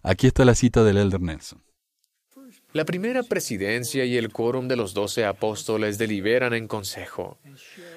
[0.03, 1.63] Aquí está la cita del elder Nelson.
[2.73, 7.37] La primera presidencia y el quórum de los doce apóstoles deliberan en consejo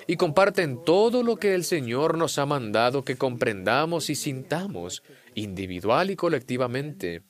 [0.09, 5.05] y comparten todo lo que el Señor nos ha mandado que comprendamos y sintamos,
[5.35, 7.22] individual y colectivamente.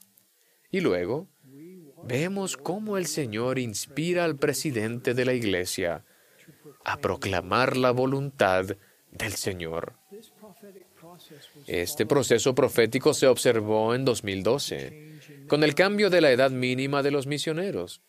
[0.70, 1.28] Y luego,
[2.03, 6.05] vemos cómo el Señor inspira al presidente de la Iglesia
[6.82, 8.64] a proclamar la voluntad
[9.11, 9.95] del Señor.
[11.67, 17.11] Este proceso profético se observó en 2012, con el cambio de la edad mínima de
[17.11, 18.03] los misioneros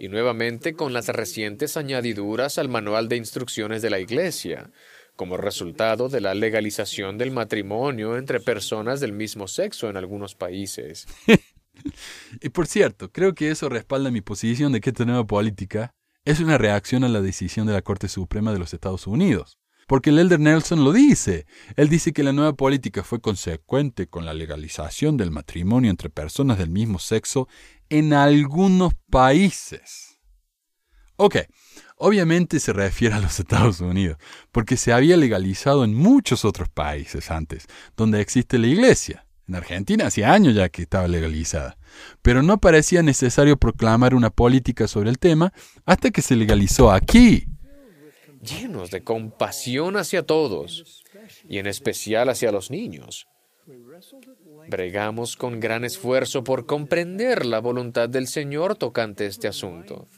[0.00, 4.70] y nuevamente con las recientes añadiduras al manual de instrucciones de la Iglesia,
[5.14, 11.06] como resultado de la legalización del matrimonio entre personas del mismo sexo en algunos países.
[12.40, 15.92] y por cierto, creo que eso respalda mi posición de que esta nueva política
[16.24, 19.59] es una reacción a la decisión de la Corte Suprema de los Estados Unidos.
[19.90, 21.46] Porque el elder Nelson lo dice.
[21.74, 26.58] Él dice que la nueva política fue consecuente con la legalización del matrimonio entre personas
[26.58, 27.48] del mismo sexo
[27.88, 30.20] en algunos países.
[31.16, 31.38] Ok,
[31.96, 34.16] obviamente se refiere a los Estados Unidos,
[34.52, 37.66] porque se había legalizado en muchos otros países antes,
[37.96, 39.26] donde existe la iglesia.
[39.48, 41.78] En Argentina hacía años ya que estaba legalizada,
[42.22, 45.52] pero no parecía necesario proclamar una política sobre el tema
[45.84, 47.48] hasta que se legalizó aquí.
[48.40, 51.04] Llenos de compasión hacia todos,
[51.48, 53.26] y en especial hacia los niños.
[54.68, 60.08] Bregamos con gran esfuerzo por comprender la voluntad del Señor tocante este asunto,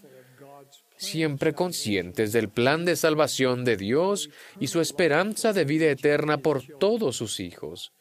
[0.97, 6.63] siempre conscientes del plan de salvación de Dios y su esperanza de vida eterna por
[6.79, 7.93] todos sus hijos.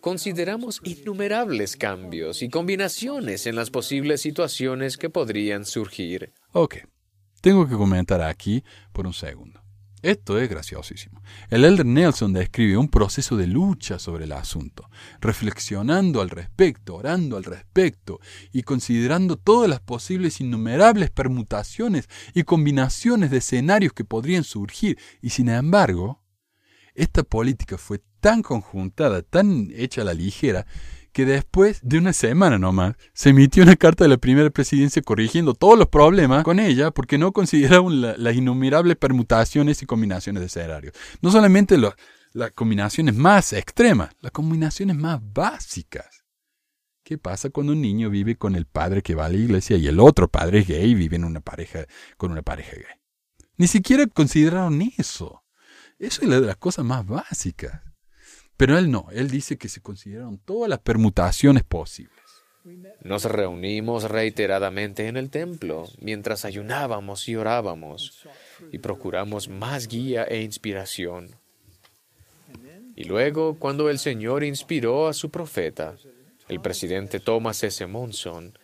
[0.00, 6.32] Consideramos innumerables cambios y combinaciones en las posibles situaciones que podrían surgir.
[6.52, 6.76] Ok,
[7.40, 9.66] tengo que comentar aquí por un segundo.
[10.02, 11.20] Esto es graciosísimo.
[11.50, 14.88] El elder Nelson describe un proceso de lucha sobre el asunto,
[15.20, 18.20] reflexionando al respecto, orando al respecto
[18.52, 24.96] y considerando todas las posibles innumerables permutaciones y combinaciones de escenarios que podrían surgir.
[25.22, 26.22] Y sin embargo,
[26.94, 30.66] esta política fue tan conjuntada, tan hecha a la ligera,
[31.16, 35.54] que después de una semana nomás se emitió una carta de la primera presidencia corrigiendo
[35.54, 40.92] todos los problemas con ella porque no consideraban las innumerables permutaciones y combinaciones de escenarios.
[41.22, 46.26] No solamente las combinaciones más extremas, las combinaciones más básicas.
[47.02, 49.86] ¿Qué pasa cuando un niño vive con el padre que va a la iglesia y
[49.86, 51.86] el otro padre es gay y vive en una pareja,
[52.18, 53.00] con una pareja gay?
[53.56, 55.42] Ni siquiera consideraron eso.
[55.98, 57.85] Eso es una de las cosas más básicas.
[58.56, 62.16] Pero él no, él dice que se consideraron todas las permutaciones posibles.
[63.02, 68.26] Nos reunimos reiteradamente en el templo mientras ayunábamos y orábamos
[68.72, 71.36] y procuramos más guía e inspiración.
[72.96, 75.96] Y luego, cuando el Señor inspiró a su profeta,
[76.48, 77.86] el presidente Thomas S.
[77.86, 78.58] Monson,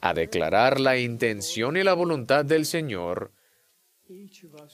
[0.00, 3.32] a declarar la intención y la voluntad del Señor,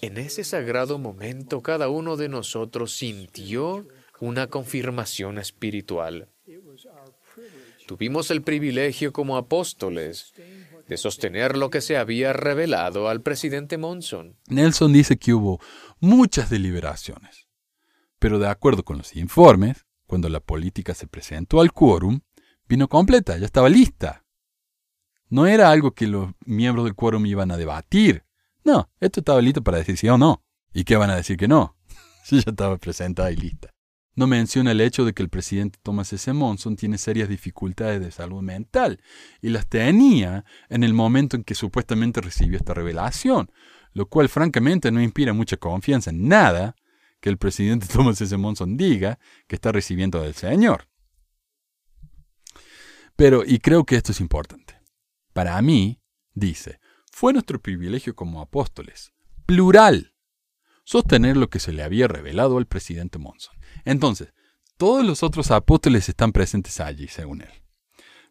[0.02, 3.86] en ese sagrado momento cada uno de nosotros sintió
[4.20, 6.28] una confirmación espiritual.
[7.86, 10.32] Tuvimos el privilegio como apóstoles
[10.86, 14.36] de sostener lo que se había revelado al presidente Monson.
[14.48, 15.60] Nelson dice que hubo
[15.98, 17.48] muchas deliberaciones,
[18.18, 22.20] pero de acuerdo con los informes, cuando la política se presentó al quórum,
[22.68, 24.24] vino completa, ya estaba lista.
[25.28, 28.24] No era algo que los miembros del quórum iban a debatir.
[28.64, 30.44] No, esto estaba listo para decir sí o no.
[30.72, 31.76] ¿Y qué van a decir que no?
[32.24, 33.70] Si ya estaba presentada y lista.
[34.14, 36.32] No menciona el hecho de que el presidente Thomas S.
[36.32, 39.00] Monson tiene serias dificultades de salud mental
[39.40, 43.50] y las tenía en el momento en que supuestamente recibió esta revelación,
[43.92, 46.76] lo cual francamente no inspira mucha confianza en nada
[47.20, 48.36] que el presidente Thomas S.
[48.36, 50.88] Monson diga que está recibiendo del Señor.
[53.16, 54.80] Pero, y creo que esto es importante,
[55.34, 56.00] para mí,
[56.32, 56.80] dice,
[57.12, 59.12] fue nuestro privilegio como apóstoles,
[59.44, 60.14] plural,
[60.90, 63.54] sostener lo que se le había revelado al presidente Monson.
[63.84, 64.34] Entonces,
[64.76, 67.62] todos los otros apóstoles están presentes allí, según él.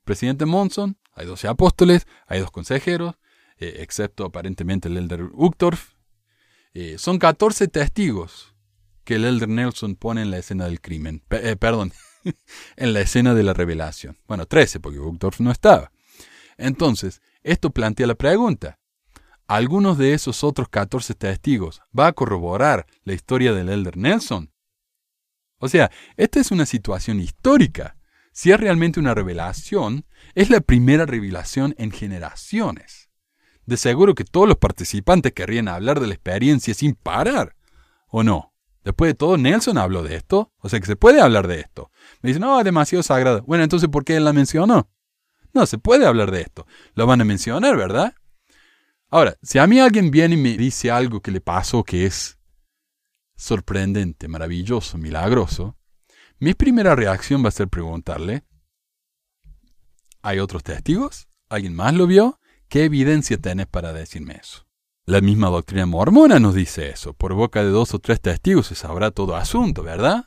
[0.04, 3.16] Presidente Monson, hay 12 apóstoles, hay dos consejeros,
[3.60, 5.94] eh, excepto aparentemente el elder Uchtdorf.
[6.74, 8.54] Eh, son 14 testigos
[9.06, 11.24] que el elder Nelson pone en la escena del crimen.
[11.30, 11.94] Eh, perdón,
[12.76, 14.18] en la escena de la revelación.
[14.28, 15.94] Bueno, 13, porque Uchtdorf no estaba.
[16.58, 18.80] Entonces, esto plantea la pregunta.
[19.50, 24.54] ¿Algunos de esos otros 14 testigos va a corroborar la historia del elder Nelson?
[25.58, 27.98] O sea, esta es una situación histórica.
[28.32, 33.10] Si es realmente una revelación, es la primera revelación en generaciones.
[33.66, 37.56] De seguro que todos los participantes querrían hablar de la experiencia sin parar.
[38.06, 38.54] ¿O no?
[38.84, 40.54] Después de todo, Nelson habló de esto.
[40.60, 41.90] O sea que se puede hablar de esto.
[42.22, 43.42] Me dicen, no, es demasiado sagrado.
[43.48, 44.92] Bueno, entonces, ¿por qué él la mencionó?
[45.56, 46.68] No se puede hablar de esto.
[46.94, 48.14] Lo van a mencionar, ¿verdad?
[49.10, 52.38] Ahora, si a mí alguien viene y me dice algo que le pasó que es
[53.36, 55.78] sorprendente, maravilloso, milagroso,
[56.38, 58.44] mi primera reacción va a ser preguntarle,
[60.22, 61.28] ¿hay otros testigos?
[61.50, 62.40] ¿Alguien más lo vio?
[62.68, 64.68] ¿Qué evidencia tenés para decirme eso?
[65.06, 67.14] La misma doctrina mormona nos dice eso.
[67.14, 70.26] Por boca de dos o tres testigos se sabrá todo asunto, ¿verdad?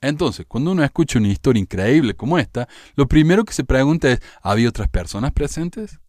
[0.00, 4.22] Entonces, cuando uno escucha una historia increíble como esta, lo primero que se pregunta es,
[4.40, 6.00] ¿había otras personas presentes?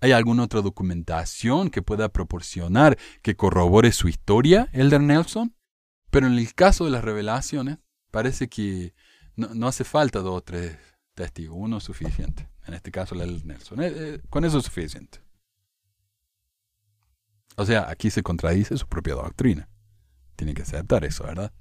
[0.00, 5.54] ¿Hay alguna otra documentación que pueda proporcionar que corrobore su historia, Elder Nelson?
[6.10, 7.78] Pero en el caso de las revelaciones,
[8.10, 8.94] parece que
[9.36, 10.76] no, hace falta dos o tres
[11.14, 12.48] testigos, uno es suficiente.
[12.66, 13.82] En este caso, el Elder Nelson.
[13.82, 15.20] Eh, eh, con eso es suficiente.
[17.56, 19.68] O sea, aquí se contradice su propia doctrina.
[20.36, 21.52] Tiene que aceptar eso, ¿verdad?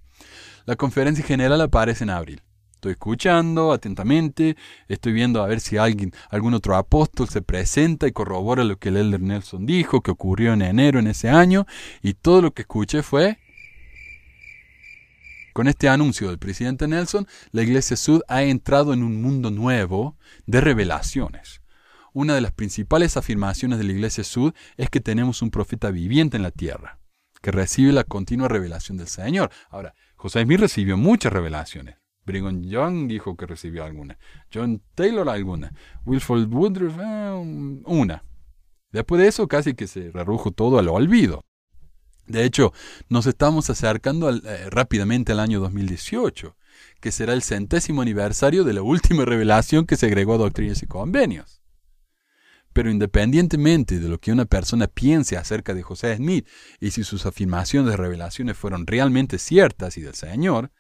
[0.66, 2.44] La conferencia general aparece en abril.
[2.88, 4.56] Estoy escuchando atentamente,
[4.88, 8.88] estoy viendo a ver si alguien, algún otro apóstol se presenta y corrobora lo que
[8.88, 11.66] el Elder Nelson dijo, que ocurrió en enero en ese año,
[12.02, 13.40] y todo lo que escuché fue...
[15.52, 20.16] Con este anuncio del presidente Nelson, la Iglesia Sud ha entrado en un mundo nuevo
[20.46, 21.62] de revelaciones.
[22.14, 26.38] Una de las principales afirmaciones de la Iglesia Sud es que tenemos un profeta viviente
[26.38, 27.00] en la tierra,
[27.42, 29.52] que recibe la continua revelación del Señor.
[29.70, 31.98] Ahora, José Smith recibió muchas revelaciones,
[32.28, 34.20] Brigham Young dijo que recibió alguna.
[34.54, 35.74] John Taylor alguna.
[36.06, 38.24] Wilford Woodruff eh, una.
[38.92, 41.46] Después de eso casi que se redujo todo al olvido.
[42.28, 42.74] De hecho,
[43.08, 46.58] nos estamos acercando eh, rápidamente al año 2018,
[47.00, 50.88] que será el centésimo aniversario de la última revelación que se agregó a Doctrinas y
[50.88, 51.62] Convenios.
[52.74, 56.46] Pero independientemente de lo que una persona piense acerca de José Smith
[56.82, 60.72] y si sus afirmaciones de revelaciones fueron realmente ciertas y del Señor,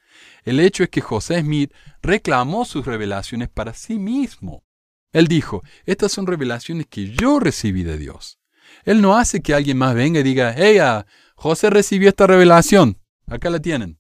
[0.43, 4.63] el hecho es que José Smith reclamó sus revelaciones para sí mismo.
[5.11, 8.39] Él dijo, estas son revelaciones que yo recibí de Dios.
[8.83, 11.05] Él no hace que alguien más venga y diga, hey, ah,
[11.35, 13.99] José recibió esta revelación, acá la tienen.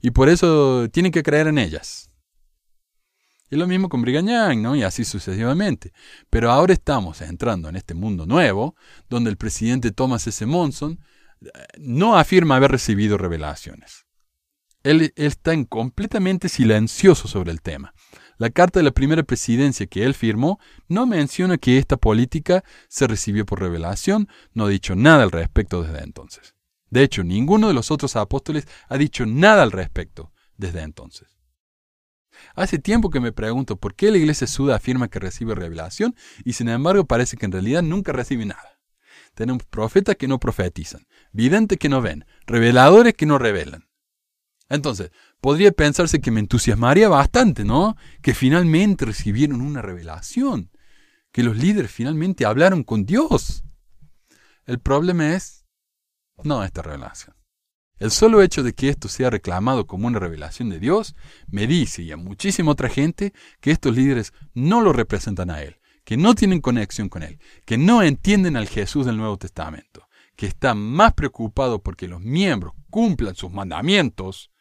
[0.00, 2.10] Y por eso tienen que creer en ellas.
[3.52, 4.74] Y lo mismo con Brigham ¿no?
[4.74, 5.92] Y así sucesivamente.
[6.30, 8.74] Pero ahora estamos entrando en este mundo nuevo,
[9.10, 10.46] donde el presidente Thomas S.
[10.46, 10.98] Monson
[11.42, 11.48] eh,
[11.78, 14.06] no afirma haber recibido revelaciones.
[14.82, 17.94] Él, está en completamente silencioso sobre el tema.
[18.38, 20.58] La carta de la primera presidencia que él firmó
[20.88, 25.82] no menciona que esta política se recibió por revelación, no ha dicho nada al respecto
[25.82, 26.54] desde entonces.
[26.90, 31.28] De hecho, ninguno de los otros apóstoles ha dicho nada al respecto desde entonces.
[32.54, 36.54] Hace tiempo que me pregunto por qué la iglesia suda afirma que recibe revelación y
[36.54, 38.80] sin embargo parece que en realidad nunca recibe nada.
[39.34, 43.88] Tenemos profetas que no profetizan, videntes que no ven, reveladores que no revelan.
[44.72, 45.10] Entonces,
[45.42, 47.94] podría pensarse que me entusiasmaría bastante, ¿no?
[48.22, 50.70] Que finalmente recibieron una revelación,
[51.30, 53.64] que los líderes finalmente hablaron con Dios.
[54.64, 55.66] El problema es,
[56.42, 57.36] no esta revelación.
[57.98, 61.14] El solo hecho de que esto sea reclamado como una revelación de Dios
[61.48, 65.80] me dice y a muchísima otra gente que estos líderes no lo representan a Él,
[66.02, 70.46] que no tienen conexión con Él, que no entienden al Jesús del Nuevo Testamento, que
[70.46, 74.51] están más preocupados porque los miembros cumplan sus mandamientos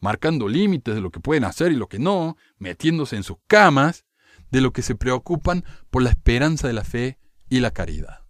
[0.00, 4.04] marcando límites de lo que pueden hacer y lo que no, metiéndose en sus camas,
[4.50, 7.18] de lo que se preocupan por la esperanza de la fe
[7.48, 8.24] y la caridad.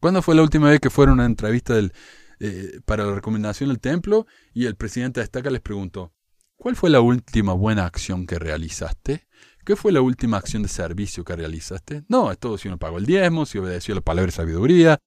[0.00, 1.92] ¿Cuándo fue la última vez que fueron a una entrevista del,
[2.40, 6.12] eh, para la recomendación del templo y el presidente de Estaca les preguntó,
[6.56, 9.26] ¿cuál fue la última buena acción que realizaste?
[9.64, 12.04] ¿Qué fue la última acción de servicio que realizaste?
[12.08, 14.98] No, es todo si uno pagó el diezmo, si obedeció la palabra de sabiduría.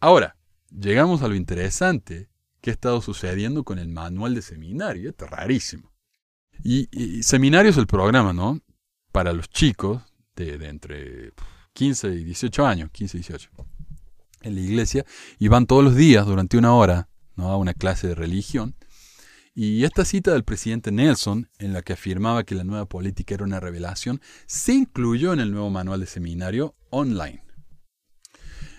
[0.00, 0.36] Ahora,
[0.70, 2.28] llegamos a lo interesante
[2.64, 5.10] qué ha estado sucediendo con el manual de seminario.
[5.10, 5.92] Es rarísimo.
[6.62, 8.58] Y, seminario es el programa, ¿no?
[9.12, 10.02] Para los chicos
[10.34, 11.34] de, entre
[11.74, 13.50] 15 y 18 años, 15 y 18,
[14.40, 15.04] en la iglesia,
[15.38, 17.48] y van todos los días durante una hora ¿no?
[17.48, 18.74] a una clase de religión.
[19.54, 23.44] Y esta cita del presidente Nelson, en la que afirmaba que la nueva política era
[23.44, 27.43] una revelación, se incluyó en el nuevo manual de seminario online.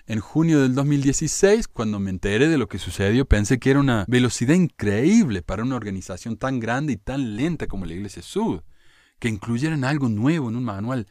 [0.08, 4.06] En junio del 2016, cuando me enteré de lo que sucedió, pensé que era una
[4.08, 8.62] velocidad increíble para una organización tan grande y tan lenta como la Iglesia Sud,
[9.18, 11.08] que incluyeran algo nuevo en un manual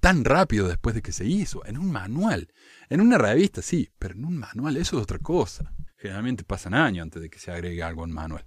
[0.00, 2.52] tan rápido después de que se hizo, en un manual.
[2.90, 5.72] En una revista, sí, pero en un manual eso es otra cosa.
[5.96, 8.44] Generalmente pasan años antes de que se agregue algo en manual.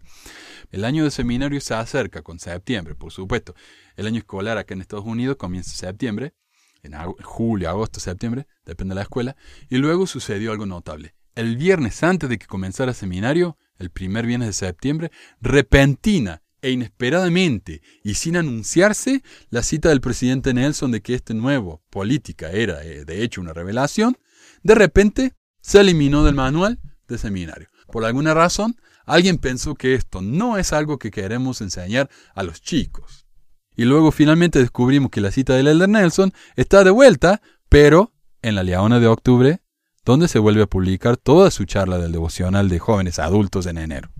[0.69, 3.55] El año de seminario se acerca con septiembre, por supuesto.
[3.95, 6.35] El año escolar acá en Estados Unidos comienza en septiembre
[6.83, 9.35] en julio, agosto, septiembre, depende de la escuela,
[9.69, 11.15] y luego sucedió algo notable.
[11.35, 17.81] El viernes antes de que comenzara seminario, el primer viernes de septiembre, repentina e inesperadamente
[18.03, 23.05] y sin anunciarse la cita del presidente Nelson de que este nuevo política era eh,
[23.05, 24.17] de hecho una revelación,
[24.63, 27.69] de repente se eliminó del manual de seminario.
[27.91, 28.75] Por alguna razón,
[29.05, 33.27] alguien pensó que esto no es algo que queremos enseñar a los chicos.
[33.75, 38.55] Y luego finalmente descubrimos que la cita del Elder Nelson está de vuelta, pero en
[38.55, 39.61] la Leona de octubre,
[40.03, 44.11] donde se vuelve a publicar toda su charla del devocional de jóvenes adultos en enero.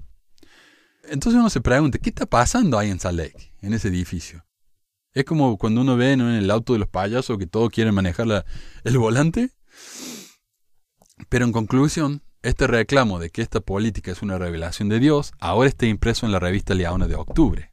[1.10, 4.46] Entonces uno se pregunta, ¿qué está pasando ahí en Salt Lake, en ese edificio?
[5.14, 8.46] Es como cuando uno ve en el auto de los payasos que todos quieren manejar
[8.84, 9.50] el volante.
[11.28, 15.68] Pero en conclusión, este reclamo de que esta política es una revelación de Dios ahora
[15.70, 17.71] está impreso en la revista Leona de octubre.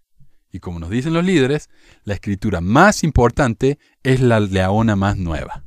[0.51, 1.69] Y como nos dicen los líderes,
[2.05, 5.65] la escritura más importante es la Leona más nueva.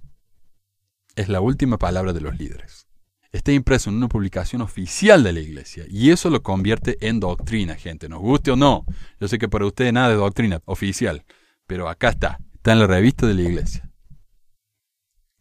[1.16, 2.88] Es la última palabra de los líderes
[3.32, 5.86] está impreso en una publicación oficial de la iglesia.
[5.88, 8.10] Y eso lo convierte en doctrina, gente.
[8.10, 8.86] Nos guste o no.
[9.20, 11.24] Yo sé que para ustedes nada de doctrina oficial.
[11.68, 12.40] Pero acá está.
[12.56, 13.90] Está en la revista de la iglesia.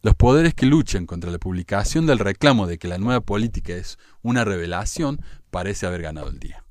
[0.01, 3.99] Los poderes que luchan contra la publicación del reclamo de que la nueva política es
[4.23, 5.21] una revelación
[5.51, 6.65] parece haber ganado el día.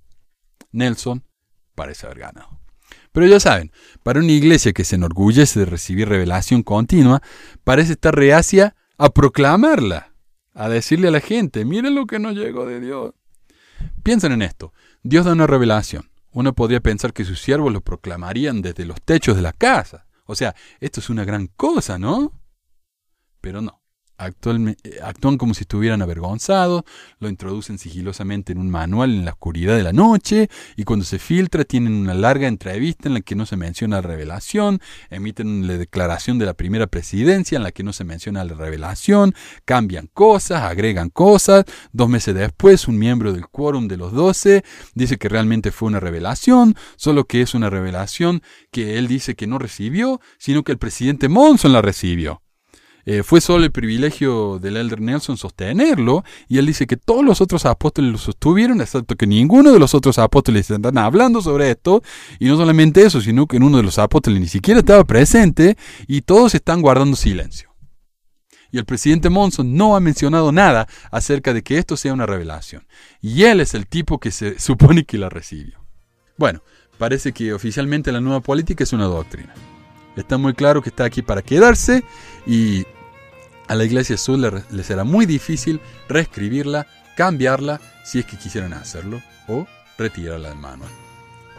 [0.72, 1.24] Nelson
[1.76, 2.59] parece haber ganado.
[3.12, 7.22] Pero ya saben, para una iglesia que se enorgullece de recibir revelación continua,
[7.64, 10.12] parece estar reacia a proclamarla
[10.54, 13.14] a decirle a la gente, miren lo que nos llegó de Dios.
[14.02, 16.10] Piensen en esto, Dios da una revelación.
[16.32, 20.06] Uno podría pensar que sus siervos lo proclamarían desde los techos de la casa.
[20.26, 22.32] O sea, esto es una gran cosa, ¿no?
[23.40, 23.79] Pero no.
[24.20, 26.82] Eh, actúan como si estuvieran avergonzados,
[27.20, 31.18] lo introducen sigilosamente en un manual en la oscuridad de la noche y cuando se
[31.18, 35.78] filtra tienen una larga entrevista en la que no se menciona la revelación, emiten la
[35.78, 40.62] declaración de la primera presidencia en la que no se menciona la revelación, cambian cosas,
[40.64, 44.64] agregan cosas, dos meses después un miembro del quórum de los doce
[44.94, 49.46] dice que realmente fue una revelación, solo que es una revelación que él dice que
[49.46, 52.42] no recibió, sino que el presidente Monson la recibió.
[53.06, 57.40] Eh, fue solo el privilegio del Elder Nelson sostenerlo, y él dice que todos los
[57.40, 62.02] otros apóstoles lo sostuvieron, excepto que ninguno de los otros apóstoles están hablando sobre esto,
[62.38, 65.76] y no solamente eso, sino que uno de los apóstoles ni siquiera estaba presente,
[66.06, 67.70] y todos están guardando silencio.
[68.72, 72.86] Y el presidente Monson no ha mencionado nada acerca de que esto sea una revelación.
[73.20, 75.84] Y él es el tipo que se supone que la recibió.
[76.36, 76.62] Bueno,
[76.98, 79.52] parece que oficialmente la nueva política es una doctrina.
[80.16, 82.04] Está muy claro que está aquí para quedarse
[82.46, 82.84] y
[83.68, 86.86] a la Iglesia Azul le, será muy difícil reescribirla,
[87.16, 90.90] cambiarla, si es que quisieran hacerlo, o retirarla del manual.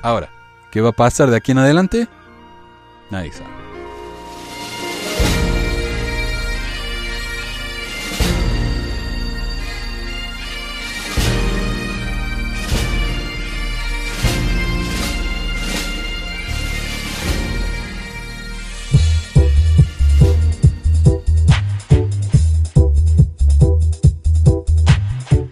[0.01, 0.29] Ahora,
[0.71, 2.07] ¿qué va a pasar de aquí en adelante?
[3.09, 3.60] Nadie sabe.